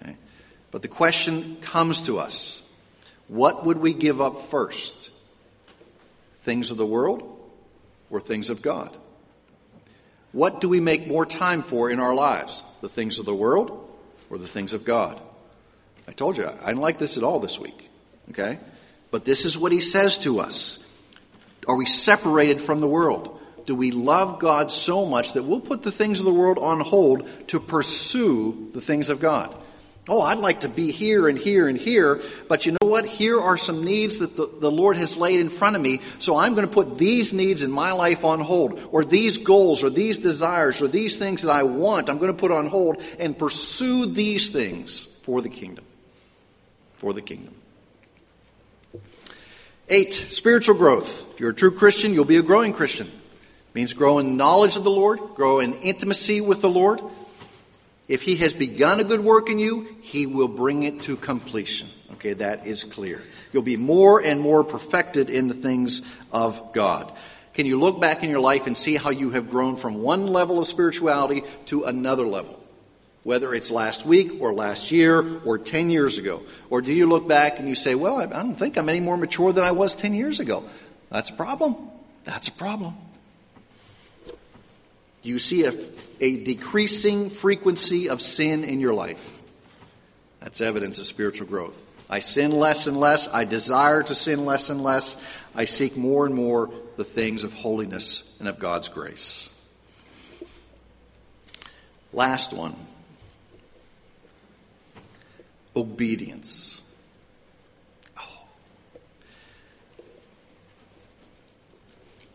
Okay? 0.02 0.15
But 0.71 0.82
the 0.82 0.88
question 0.88 1.58
comes 1.62 2.02
to 2.02 2.17
us 2.17 2.63
what 3.28 3.65
would 3.65 3.78
we 3.78 3.93
give 3.93 4.21
up 4.21 4.41
first? 4.41 5.12
Things 6.41 6.71
of 6.71 6.78
the 6.78 6.86
world 6.86 7.39
or 8.10 8.19
things 8.19 8.49
of 8.49 8.63
God? 8.63 8.97
What 10.32 10.62
do 10.62 10.69
we 10.69 10.80
make 10.80 11.08
more 11.08 11.25
time 11.25 11.62
for 11.62 11.89
in 11.89 11.99
our 11.99 12.15
lives? 12.15 12.63
The 12.82 12.89
things 12.89 13.19
of 13.19 13.25
the 13.25 13.36
world 13.36 13.88
or 14.32 14.39
the 14.39 14.47
things 14.47 14.73
of 14.73 14.84
God? 14.84 15.21
I 16.08 16.13
told 16.13 16.38
you, 16.38 16.47
I 16.47 16.67
didn't 16.67 16.82
like 16.82 16.97
this 16.97 17.17
at 17.17 17.23
all 17.23 17.39
this 17.39 17.60
week. 17.60 17.89
Okay? 18.32 18.58
But 19.12 19.25
this 19.25 19.45
is 19.45 19.58
what 19.58 19.71
he 19.71 19.82
says 19.82 20.17
to 20.19 20.39
us. 20.39 20.80
Are 21.67 21.75
we 21.75 21.86
separated 21.86 22.60
from 22.60 22.80
the 22.80 22.88
world? 22.88 23.38
Do 23.69 23.75
we 23.75 23.91
love 23.91 24.39
God 24.39 24.71
so 24.71 25.05
much 25.05 25.34
that 25.34 25.43
we'll 25.43 25.60
put 25.60 25.84
the 25.84 25.91
things 25.91 26.17
of 26.17 26.25
the 26.25 26.34
world 26.34 26.58
on 26.58 26.79
hold 26.79 27.29
to 27.49 27.60
pursue 27.60 28.67
the 28.73 28.82
things 28.82 29.12
of 29.12 29.19
God. 29.19 29.55
Oh, 30.08 30.23
I'd 30.23 30.39
like 30.39 30.62
to 30.62 30.69
be 30.69 30.91
here 30.91 31.27
and 31.27 31.38
here 31.38 31.67
and 31.67 31.77
here, 31.77 32.19
but 32.47 32.65
you 32.65 32.71
know 32.71 32.88
what? 32.88 33.05
Here 33.05 33.39
are 33.39 33.60
some 33.60 33.84
needs 33.84 34.17
that 34.19 34.36
the, 34.36 34.47
the 34.47 34.71
Lord 34.71 34.97
has 34.97 35.17
laid 35.17 35.39
in 35.39 35.51
front 35.51 35.75
of 35.75 35.84
me, 35.84 36.01
so 36.17 36.36
I'm 36.36 36.55
going 36.55 36.67
to 36.67 36.73
put 36.73 36.97
these 36.97 37.32
needs 37.32 37.62
in 37.62 37.69
my 37.69 37.91
life 37.91 38.25
on 38.25 38.39
hold, 38.39 38.82
or 38.91 39.05
these 39.05 39.38
goals, 39.38 39.84
or 39.84 39.91
these 39.91 40.17
desires, 40.17 40.82
or 40.82 40.88
these 40.88 41.19
things 41.19 41.43
that 41.43 41.51
I 41.51 41.62
want, 41.62 42.10
I'm 42.10 42.17
going 42.17 42.34
to 42.34 42.39
put 42.39 42.51
on 42.51 42.65
hold 42.65 43.03
and 43.19 43.38
pursue 43.38 44.08
these 44.08 44.49
things 44.49 45.08
for 45.21 45.43
the 45.43 45.49
kingdom. 45.49 45.86
For 46.97 47.13
the 47.13 47.21
kingdom. 47.21 47.53
Eight, 49.89 50.13
spiritual 50.29 50.73
growth. 50.73 51.34
If 51.34 51.39
you're 51.39 51.51
a 51.51 51.53
true 51.53 51.69
Christian, 51.69 52.15
you'll 52.15 52.25
be 52.25 52.38
a 52.38 52.41
growing 52.41 52.73
Christian 52.73 53.12
means 53.73 53.93
grow 53.93 54.19
in 54.19 54.38
knowledge 54.38 54.75
of 54.75 54.84
the 54.84 54.91
Lord, 54.91 55.19
grow 55.36 55.60
in 55.60 55.73
intimacy 55.75 56.41
with 56.41 56.62
the 56.62 56.69
Lord. 56.69 57.01
If 58.08 58.23
He 58.23 58.38
has 58.38 58.53
begun 58.53 58.99
a 58.99 59.03
good 59.03 59.21
work 59.21 59.49
in 59.49 59.60
you, 59.60 59.95
He 60.01 60.25
will 60.25 60.47
bring 60.47 60.84
it 60.84 61.03
to 61.03 61.15
completion. 61.15 61.89
Okay, 62.13 62.34
that 62.34 62.67
is 62.67 62.84
clear. 62.84 63.21
You'll 63.53 63.63
be 63.63 63.77
more 63.77 64.21
and 64.21 64.41
more 64.41 64.63
perfected 64.63 65.29
in 65.29 65.47
the 65.47 65.53
things 65.53 66.01
of 66.32 66.73
God. 66.73 67.13
Can 67.53 67.65
you 67.65 67.79
look 67.79 68.01
back 68.01 68.23
in 68.23 68.29
your 68.29 68.39
life 68.39 68.67
and 68.67 68.77
see 68.77 68.95
how 68.95 69.10
you 69.10 69.32
have 69.32 69.49
grown 69.49 69.75
from 69.75 70.01
one 70.01 70.27
level 70.27 70.60
of 70.60 70.67
spirituality 70.67 71.43
to 71.67 71.84
another 71.84 72.25
level? 72.25 72.58
Whether 73.23 73.53
it's 73.53 73.69
last 73.69 74.05
week 74.05 74.32
or 74.39 74.53
last 74.53 74.91
year 74.91 75.41
or 75.45 75.58
10 75.58 75.89
years 75.89 76.17
ago. 76.17 76.41
Or 76.69 76.82
do 76.82 76.93
you 76.93 77.05
look 77.05 77.27
back 77.27 77.60
and 77.60 77.67
you 77.67 77.75
say, 77.75 77.95
well, 77.95 78.17
I 78.17 78.25
don't 78.27 78.55
think 78.55 78.77
I'm 78.77 78.88
any 78.89 79.01
more 79.01 79.17
mature 79.17 79.51
than 79.51 79.63
I 79.63 79.71
was 79.71 79.95
10 79.95 80.13
years 80.13 80.39
ago? 80.39 80.63
That's 81.10 81.29
a 81.29 81.34
problem. 81.34 81.75
That's 82.23 82.47
a 82.47 82.51
problem. 82.51 82.95
Do 85.21 85.29
you 85.29 85.39
see 85.39 85.65
a, 85.65 85.73
a 86.21 86.43
decreasing 86.43 87.29
frequency 87.29 88.10
of 88.10 88.21
sin 88.21 88.63
in 88.63 88.79
your 88.79 88.93
life? 88.93 89.34
That's 90.39 90.62
evidence 90.62 90.99
of 90.99 91.05
spiritual 91.05 91.47
growth. 91.47 91.77
I 92.10 92.19
sin 92.19 92.51
less 92.51 92.88
and 92.88 92.97
less. 92.97 93.27
I 93.27 93.45
desire 93.45 94.01
to 94.01 94.15
sin 94.15 94.45
less 94.45 94.69
and 94.69 94.82
less. 94.82 95.17
I 95.53 95.65
seek 95.65 95.95
more 95.95 96.25
and 96.25 96.34
more 96.34 96.71
the 96.97 97.03
things 97.03 97.43
of 97.43 97.53
holiness 97.53 98.23
and 98.39 98.47
of 98.47 98.58
God's 98.58 98.88
grace. 98.88 99.49
Last 102.12 102.53
one 102.53 102.75
obedience. 105.75 106.82
Oh. 108.17 108.43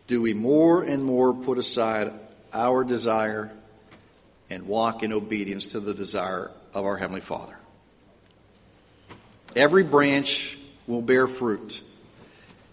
Do 0.07 0.21
we 0.21 0.33
more 0.33 0.81
and 0.83 1.03
more 1.03 1.33
put 1.33 1.57
aside 1.57 2.13
our 2.55 2.83
desire 2.83 3.51
and 4.49 4.67
walk 4.67 5.03
in 5.03 5.11
obedience 5.11 5.73
to 5.73 5.79
the 5.79 5.93
desire 5.93 6.51
of 6.73 6.85
our 6.85 6.97
Heavenly 6.97 7.21
Father? 7.21 7.57
Every 9.55 9.83
branch 9.83 10.57
will 10.87 11.01
bear 11.01 11.27
fruit. 11.27 11.81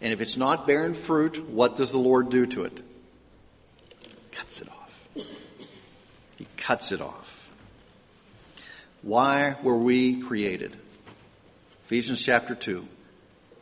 And 0.00 0.12
if 0.12 0.20
it's 0.20 0.36
not 0.36 0.66
bearing 0.66 0.94
fruit, 0.94 1.48
what 1.48 1.76
does 1.76 1.92
the 1.92 1.98
Lord 1.98 2.30
do 2.30 2.46
to 2.46 2.64
it? 2.64 2.82
Cuts 4.30 4.60
it 4.60 4.68
off. 4.68 5.08
He 6.36 6.46
cuts 6.56 6.92
it 6.92 7.00
off. 7.00 7.50
Why 9.02 9.56
were 9.62 9.78
we 9.78 10.20
created? 10.20 10.76
Ephesians 11.86 12.22
chapter 12.24 12.54
2. 12.54 12.86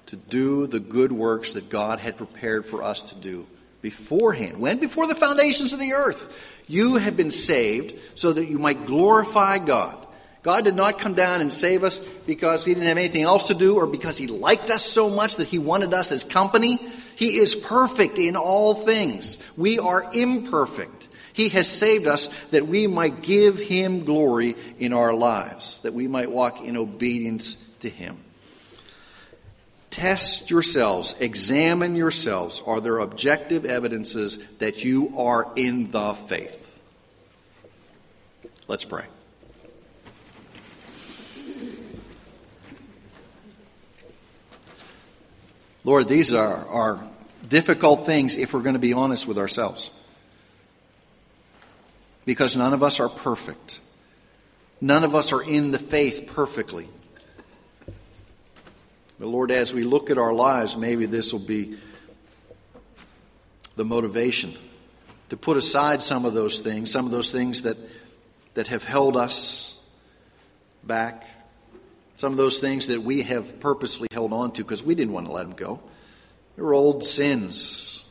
To 0.06 0.16
do 0.16 0.66
the 0.66 0.80
good 0.80 1.12
works 1.12 1.54
that 1.54 1.70
God 1.70 2.00
had 2.00 2.16
prepared 2.16 2.66
for 2.66 2.83
us 2.83 3.02
to 3.02 3.14
do 3.14 3.46
beforehand. 3.82 4.58
When? 4.58 4.78
Before 4.78 5.06
the 5.06 5.14
foundations 5.14 5.72
of 5.72 5.80
the 5.80 5.92
earth. 5.92 6.36
You 6.66 6.96
have 6.96 7.16
been 7.16 7.32
saved 7.32 7.98
so 8.14 8.32
that 8.32 8.46
you 8.46 8.58
might 8.58 8.86
glorify 8.86 9.58
God. 9.58 10.06
God 10.42 10.64
did 10.64 10.74
not 10.74 10.98
come 10.98 11.14
down 11.14 11.40
and 11.40 11.52
save 11.52 11.84
us 11.84 11.98
because 11.98 12.64
He 12.64 12.72
didn't 12.72 12.86
have 12.86 12.96
anything 12.96 13.22
else 13.22 13.48
to 13.48 13.54
do 13.54 13.76
or 13.76 13.86
because 13.86 14.16
He 14.16 14.26
liked 14.26 14.70
us 14.70 14.84
so 14.84 15.10
much 15.10 15.36
that 15.36 15.48
He 15.48 15.58
wanted 15.58 15.92
us 15.92 16.12
as 16.12 16.24
company. 16.24 16.76
He 17.16 17.38
is 17.38 17.54
perfect 17.54 18.18
in 18.18 18.36
all 18.36 18.74
things. 18.74 19.38
We 19.56 19.78
are 19.78 20.10
imperfect. 20.14 21.08
He 21.32 21.50
has 21.50 21.68
saved 21.68 22.06
us 22.06 22.28
that 22.50 22.66
we 22.66 22.86
might 22.86 23.22
give 23.22 23.58
Him 23.58 24.04
glory 24.04 24.56
in 24.78 24.92
our 24.92 25.12
lives, 25.12 25.80
that 25.82 25.92
we 25.92 26.08
might 26.08 26.30
walk 26.30 26.62
in 26.62 26.76
obedience 26.76 27.58
to 27.80 27.90
Him. 27.90 28.16
Test 29.90 30.50
yourselves, 30.50 31.16
examine 31.18 31.96
yourselves. 31.96 32.62
Are 32.64 32.81
there 32.81 32.98
objective 32.98 33.64
evidences 33.64 34.38
that 34.61 34.85
you 34.85 35.12
are 35.18 35.53
in 35.57 35.90
the 35.90 36.14
faith? 36.14 36.81
Let's 38.68 38.85
pray. 38.85 39.05
Lord, 45.83 46.07
these 46.07 46.33
are, 46.33 46.66
are 46.68 47.00
difficult 47.48 48.07
things 48.07 48.37
if 48.37 48.55
we're 48.55 48.61
going 48.61 48.74
to 48.74 48.79
be 48.79 48.92
honest 48.92 49.26
with 49.26 49.38
ourselves. 49.38 49.90
Because 52.24 52.57
none 52.57 52.74
of 52.74 52.83
us 52.85 53.00
are 53.00 53.09
perfect. 53.09 53.81
None 54.81 55.03
of 55.03 55.14
us 55.16 55.33
are 55.33 55.42
in 55.42 55.72
the 55.72 55.79
faith 55.79 56.29
perfectly. 56.29 56.88
But 59.20 59.28
Lord, 59.28 59.52
as 59.52 59.72
we 59.72 59.85
look 59.85 60.11
at 60.11 60.18
our 60.18 60.33
lives, 60.33 60.76
maybe 60.76 61.06
this 61.06 61.33
will 61.33 61.38
be 61.38 61.76
the 63.76 63.85
motivation 63.85 64.59
to 65.28 65.37
put 65.37 65.56
aside 65.56 66.02
some 66.02 66.24
of 66.24 66.35
those 66.35 66.59
things, 66.59 66.90
some 66.90 67.06
of 67.06 67.12
those 67.12 67.30
things 67.30 67.62
that, 67.62 67.76
that 68.54 68.66
have 68.66 68.83
held 68.83 69.16
us 69.16 69.78
back 70.83 71.24
some 72.20 72.33
of 72.33 72.37
those 72.37 72.59
things 72.59 72.88
that 72.88 73.02
we 73.02 73.22
have 73.22 73.59
purposely 73.61 74.06
held 74.12 74.35
on 74.35 74.52
to 74.52 74.62
because 74.62 74.85
we 74.85 74.94
didn't 74.94 75.14
want 75.14 75.24
to 75.24 75.33
let 75.33 75.44
them 75.44 75.56
go. 75.56 75.80
They 76.54 76.61
were 76.61 76.74
old 76.74 77.02
sins 77.02 78.04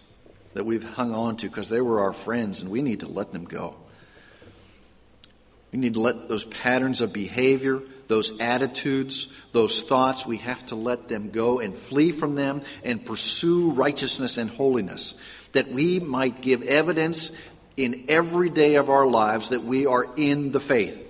that 0.55 0.65
we've 0.65 0.83
hung 0.83 1.13
on 1.13 1.37
to 1.37 1.47
because 1.47 1.69
they 1.69 1.79
were 1.79 1.99
our 1.99 2.11
friends 2.11 2.61
and 2.61 2.71
we 2.71 2.81
need 2.81 3.01
to 3.01 3.07
let 3.07 3.31
them 3.31 3.45
go. 3.45 3.75
We 5.71 5.79
need 5.79 5.93
to 5.93 6.01
let 6.01 6.29
those 6.29 6.45
patterns 6.45 7.01
of 7.01 7.13
behavior, 7.13 7.81
those 8.07 8.39
attitudes, 8.39 9.27
those 9.51 9.81
thoughts, 9.81 10.25
we 10.25 10.37
have 10.37 10.65
to 10.67 10.75
let 10.75 11.07
them 11.07 11.29
go 11.29 11.59
and 11.59 11.77
flee 11.77 12.11
from 12.11 12.35
them 12.35 12.63
and 12.83 13.05
pursue 13.05 13.71
righteousness 13.71 14.37
and 14.37 14.49
holiness. 14.49 15.13
That 15.51 15.71
we 15.71 15.99
might 15.99 16.41
give 16.41 16.63
evidence 16.63 17.31
in 17.77 18.05
every 18.09 18.49
day 18.49 18.75
of 18.75 18.89
our 18.89 19.05
lives 19.05 19.49
that 19.49 19.63
we 19.63 19.85
are 19.85 20.07
in 20.15 20.51
the 20.51 20.59
faith 20.59 21.09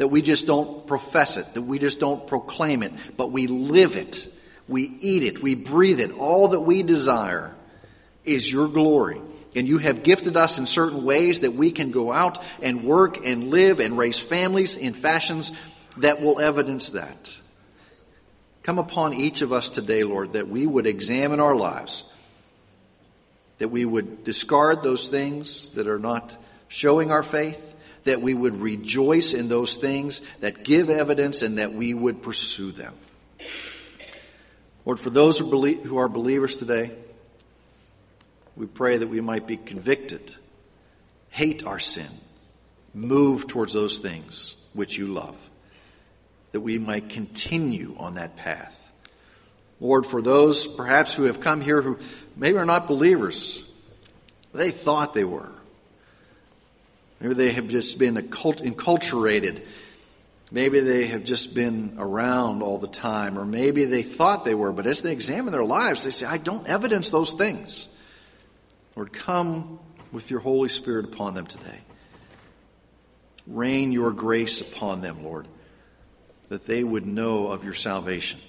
that 0.00 0.08
we 0.08 0.22
just 0.22 0.46
don't 0.46 0.86
profess 0.86 1.36
it, 1.36 1.52
that 1.52 1.60
we 1.60 1.78
just 1.78 2.00
don't 2.00 2.26
proclaim 2.26 2.82
it, 2.82 2.90
but 3.18 3.30
we 3.30 3.46
live 3.46 3.96
it, 3.96 4.32
we 4.66 4.84
eat 4.84 5.22
it, 5.22 5.42
we 5.42 5.54
breathe 5.54 6.00
it. 6.00 6.10
All 6.12 6.48
that 6.48 6.60
we 6.62 6.82
desire 6.82 7.54
is 8.24 8.50
your 8.50 8.66
glory. 8.66 9.20
And 9.54 9.68
you 9.68 9.78
have 9.78 10.02
gifted 10.02 10.36
us 10.36 10.58
in 10.58 10.66
certain 10.66 11.04
ways 11.04 11.40
that 11.40 11.54
we 11.54 11.72
can 11.72 11.90
go 11.90 12.12
out 12.12 12.42
and 12.62 12.84
work 12.84 13.26
and 13.26 13.50
live 13.50 13.80
and 13.80 13.98
raise 13.98 14.18
families 14.18 14.76
in 14.76 14.94
fashions 14.94 15.52
that 15.96 16.20
will 16.20 16.38
evidence 16.38 16.90
that. 16.90 17.36
Come 18.62 18.78
upon 18.78 19.14
each 19.14 19.42
of 19.42 19.52
us 19.52 19.70
today, 19.70 20.04
Lord, 20.04 20.34
that 20.34 20.48
we 20.48 20.66
would 20.66 20.86
examine 20.86 21.40
our 21.40 21.56
lives, 21.56 22.04
that 23.58 23.70
we 23.70 23.84
would 23.84 24.22
discard 24.22 24.82
those 24.82 25.08
things 25.08 25.70
that 25.70 25.88
are 25.88 25.98
not 25.98 26.36
showing 26.68 27.10
our 27.10 27.22
faith, 27.22 27.74
that 28.04 28.22
we 28.22 28.34
would 28.34 28.60
rejoice 28.60 29.34
in 29.34 29.48
those 29.48 29.74
things 29.74 30.22
that 30.40 30.62
give 30.62 30.90
evidence 30.90 31.42
and 31.42 31.58
that 31.58 31.72
we 31.72 31.92
would 31.92 32.22
pursue 32.22 32.70
them. 32.70 32.94
Lord, 34.84 35.00
for 35.00 35.10
those 35.10 35.38
who 35.38 35.98
are 35.98 36.08
believers 36.08 36.56
today, 36.56 36.92
we 38.56 38.66
pray 38.66 38.96
that 38.96 39.08
we 39.08 39.20
might 39.20 39.46
be 39.46 39.56
convicted, 39.56 40.34
hate 41.28 41.64
our 41.64 41.78
sin, 41.78 42.08
move 42.92 43.46
towards 43.46 43.72
those 43.72 43.98
things 43.98 44.56
which 44.72 44.98
you 44.98 45.06
love, 45.06 45.36
that 46.52 46.60
we 46.60 46.78
might 46.78 47.08
continue 47.08 47.94
on 47.98 48.14
that 48.14 48.36
path. 48.36 48.76
Lord, 49.80 50.04
for 50.04 50.20
those 50.20 50.66
perhaps 50.66 51.14
who 51.14 51.24
have 51.24 51.40
come 51.40 51.60
here 51.60 51.80
who 51.80 51.98
maybe 52.36 52.58
are 52.58 52.66
not 52.66 52.86
believers, 52.86 53.64
they 54.52 54.70
thought 54.70 55.14
they 55.14 55.24
were. 55.24 55.50
Maybe 57.20 57.34
they 57.34 57.52
have 57.52 57.68
just 57.68 57.98
been 57.98 58.16
enculturated. 58.16 59.62
Maybe 60.50 60.80
they 60.80 61.06
have 61.06 61.22
just 61.22 61.54
been 61.54 61.94
around 61.98 62.62
all 62.62 62.78
the 62.78 62.88
time, 62.88 63.38
or 63.38 63.44
maybe 63.44 63.84
they 63.84 64.02
thought 64.02 64.44
they 64.44 64.54
were, 64.54 64.72
but 64.72 64.86
as 64.86 65.02
they 65.02 65.12
examine 65.12 65.52
their 65.52 65.64
lives, 65.64 66.02
they 66.02 66.10
say, 66.10 66.26
I 66.26 66.38
don't 66.38 66.66
evidence 66.66 67.10
those 67.10 67.32
things. 67.32 67.86
Lord, 68.96 69.12
come 69.12 69.78
with 70.12 70.30
your 70.30 70.40
Holy 70.40 70.68
Spirit 70.68 71.04
upon 71.04 71.34
them 71.34 71.46
today. 71.46 71.78
Rain 73.46 73.92
your 73.92 74.10
grace 74.10 74.60
upon 74.60 75.00
them, 75.00 75.24
Lord, 75.24 75.48
that 76.48 76.66
they 76.66 76.84
would 76.84 77.06
know 77.06 77.48
of 77.48 77.64
your 77.64 77.74
salvation, 77.74 78.40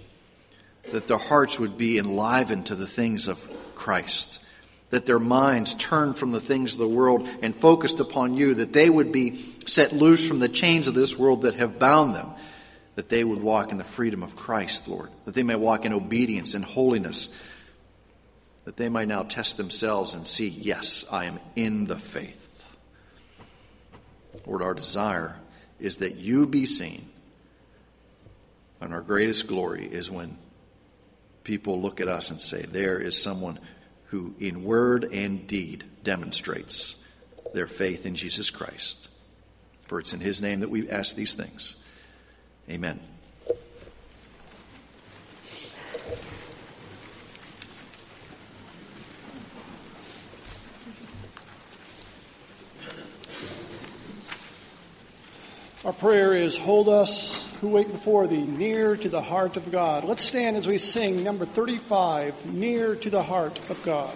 that 0.91 1.07
their 1.07 1.17
hearts 1.17 1.59
would 1.59 1.77
be 1.77 1.97
enlivened 1.97 2.67
to 2.67 2.75
the 2.75 2.87
things 2.87 3.27
of 3.27 3.47
Christ 3.75 4.39
that 4.91 5.05
their 5.05 5.19
minds 5.19 5.73
turned 5.75 6.17
from 6.17 6.31
the 6.31 6.39
things 6.39 6.73
of 6.73 6.79
the 6.79 6.87
world 6.87 7.27
and 7.41 7.55
focused 7.55 7.99
upon 7.99 8.35
you, 8.35 8.53
that 8.55 8.73
they 8.73 8.89
would 8.89 9.11
be 9.11 9.55
set 9.65 9.93
loose 9.93 10.27
from 10.27 10.39
the 10.39 10.49
chains 10.49 10.87
of 10.87 10.93
this 10.93 11.17
world 11.17 11.41
that 11.41 11.55
have 11.55 11.79
bound 11.79 12.13
them, 12.13 12.29
that 12.95 13.09
they 13.09 13.23
would 13.23 13.41
walk 13.41 13.71
in 13.71 13.77
the 13.77 13.83
freedom 13.83 14.21
of 14.21 14.35
Christ, 14.35 14.87
Lord, 14.87 15.09
that 15.25 15.33
they 15.33 15.43
may 15.43 15.55
walk 15.55 15.85
in 15.85 15.93
obedience 15.93 16.53
and 16.53 16.63
holiness, 16.63 17.29
that 18.65 18.77
they 18.77 18.89
might 18.89 19.07
now 19.07 19.23
test 19.23 19.57
themselves 19.57 20.13
and 20.13 20.27
see, 20.27 20.47
yes, 20.47 21.05
I 21.11 21.25
am 21.25 21.39
in 21.55 21.85
the 21.85 21.97
faith. 21.97 22.77
Lord, 24.45 24.61
our 24.61 24.73
desire 24.73 25.35
is 25.79 25.97
that 25.97 26.15
you 26.15 26.45
be 26.45 26.65
seen. 26.65 27.09
And 28.79 28.93
our 28.93 29.01
greatest 29.01 29.47
glory 29.47 29.85
is 29.85 30.09
when 30.09 30.37
people 31.43 31.81
look 31.81 32.01
at 32.01 32.07
us 32.07 32.31
and 32.31 32.39
say, 32.39 32.63
there 32.63 32.99
is 32.99 33.21
someone 33.21 33.59
who 34.07 34.35
in 34.39 34.63
word 34.63 35.05
and 35.11 35.47
deed 35.47 35.83
demonstrates 36.03 36.95
their 37.53 37.67
faith 37.67 38.05
in 38.05 38.15
Jesus 38.15 38.49
Christ. 38.49 39.09
For 39.85 39.99
it's 39.99 40.13
in 40.13 40.19
his 40.19 40.41
name 40.41 40.61
that 40.61 40.69
we 40.69 40.89
ask 40.89 41.15
these 41.15 41.33
things. 41.33 41.75
Amen. 42.69 42.99
Our 55.83 55.93
prayer 55.93 56.35
is 56.35 56.57
Hold 56.57 56.89
us 56.89 57.49
who 57.59 57.69
wait 57.69 57.91
before 57.91 58.27
thee 58.27 58.45
near 58.45 58.95
to 58.95 59.09
the 59.09 59.21
heart 59.21 59.57
of 59.57 59.71
God. 59.71 60.03
Let's 60.03 60.23
stand 60.23 60.55
as 60.55 60.67
we 60.67 60.77
sing 60.77 61.23
number 61.23 61.43
35, 61.43 62.53
Near 62.53 62.95
to 62.97 63.09
the 63.09 63.23
Heart 63.23 63.59
of 63.67 63.81
God. 63.83 64.15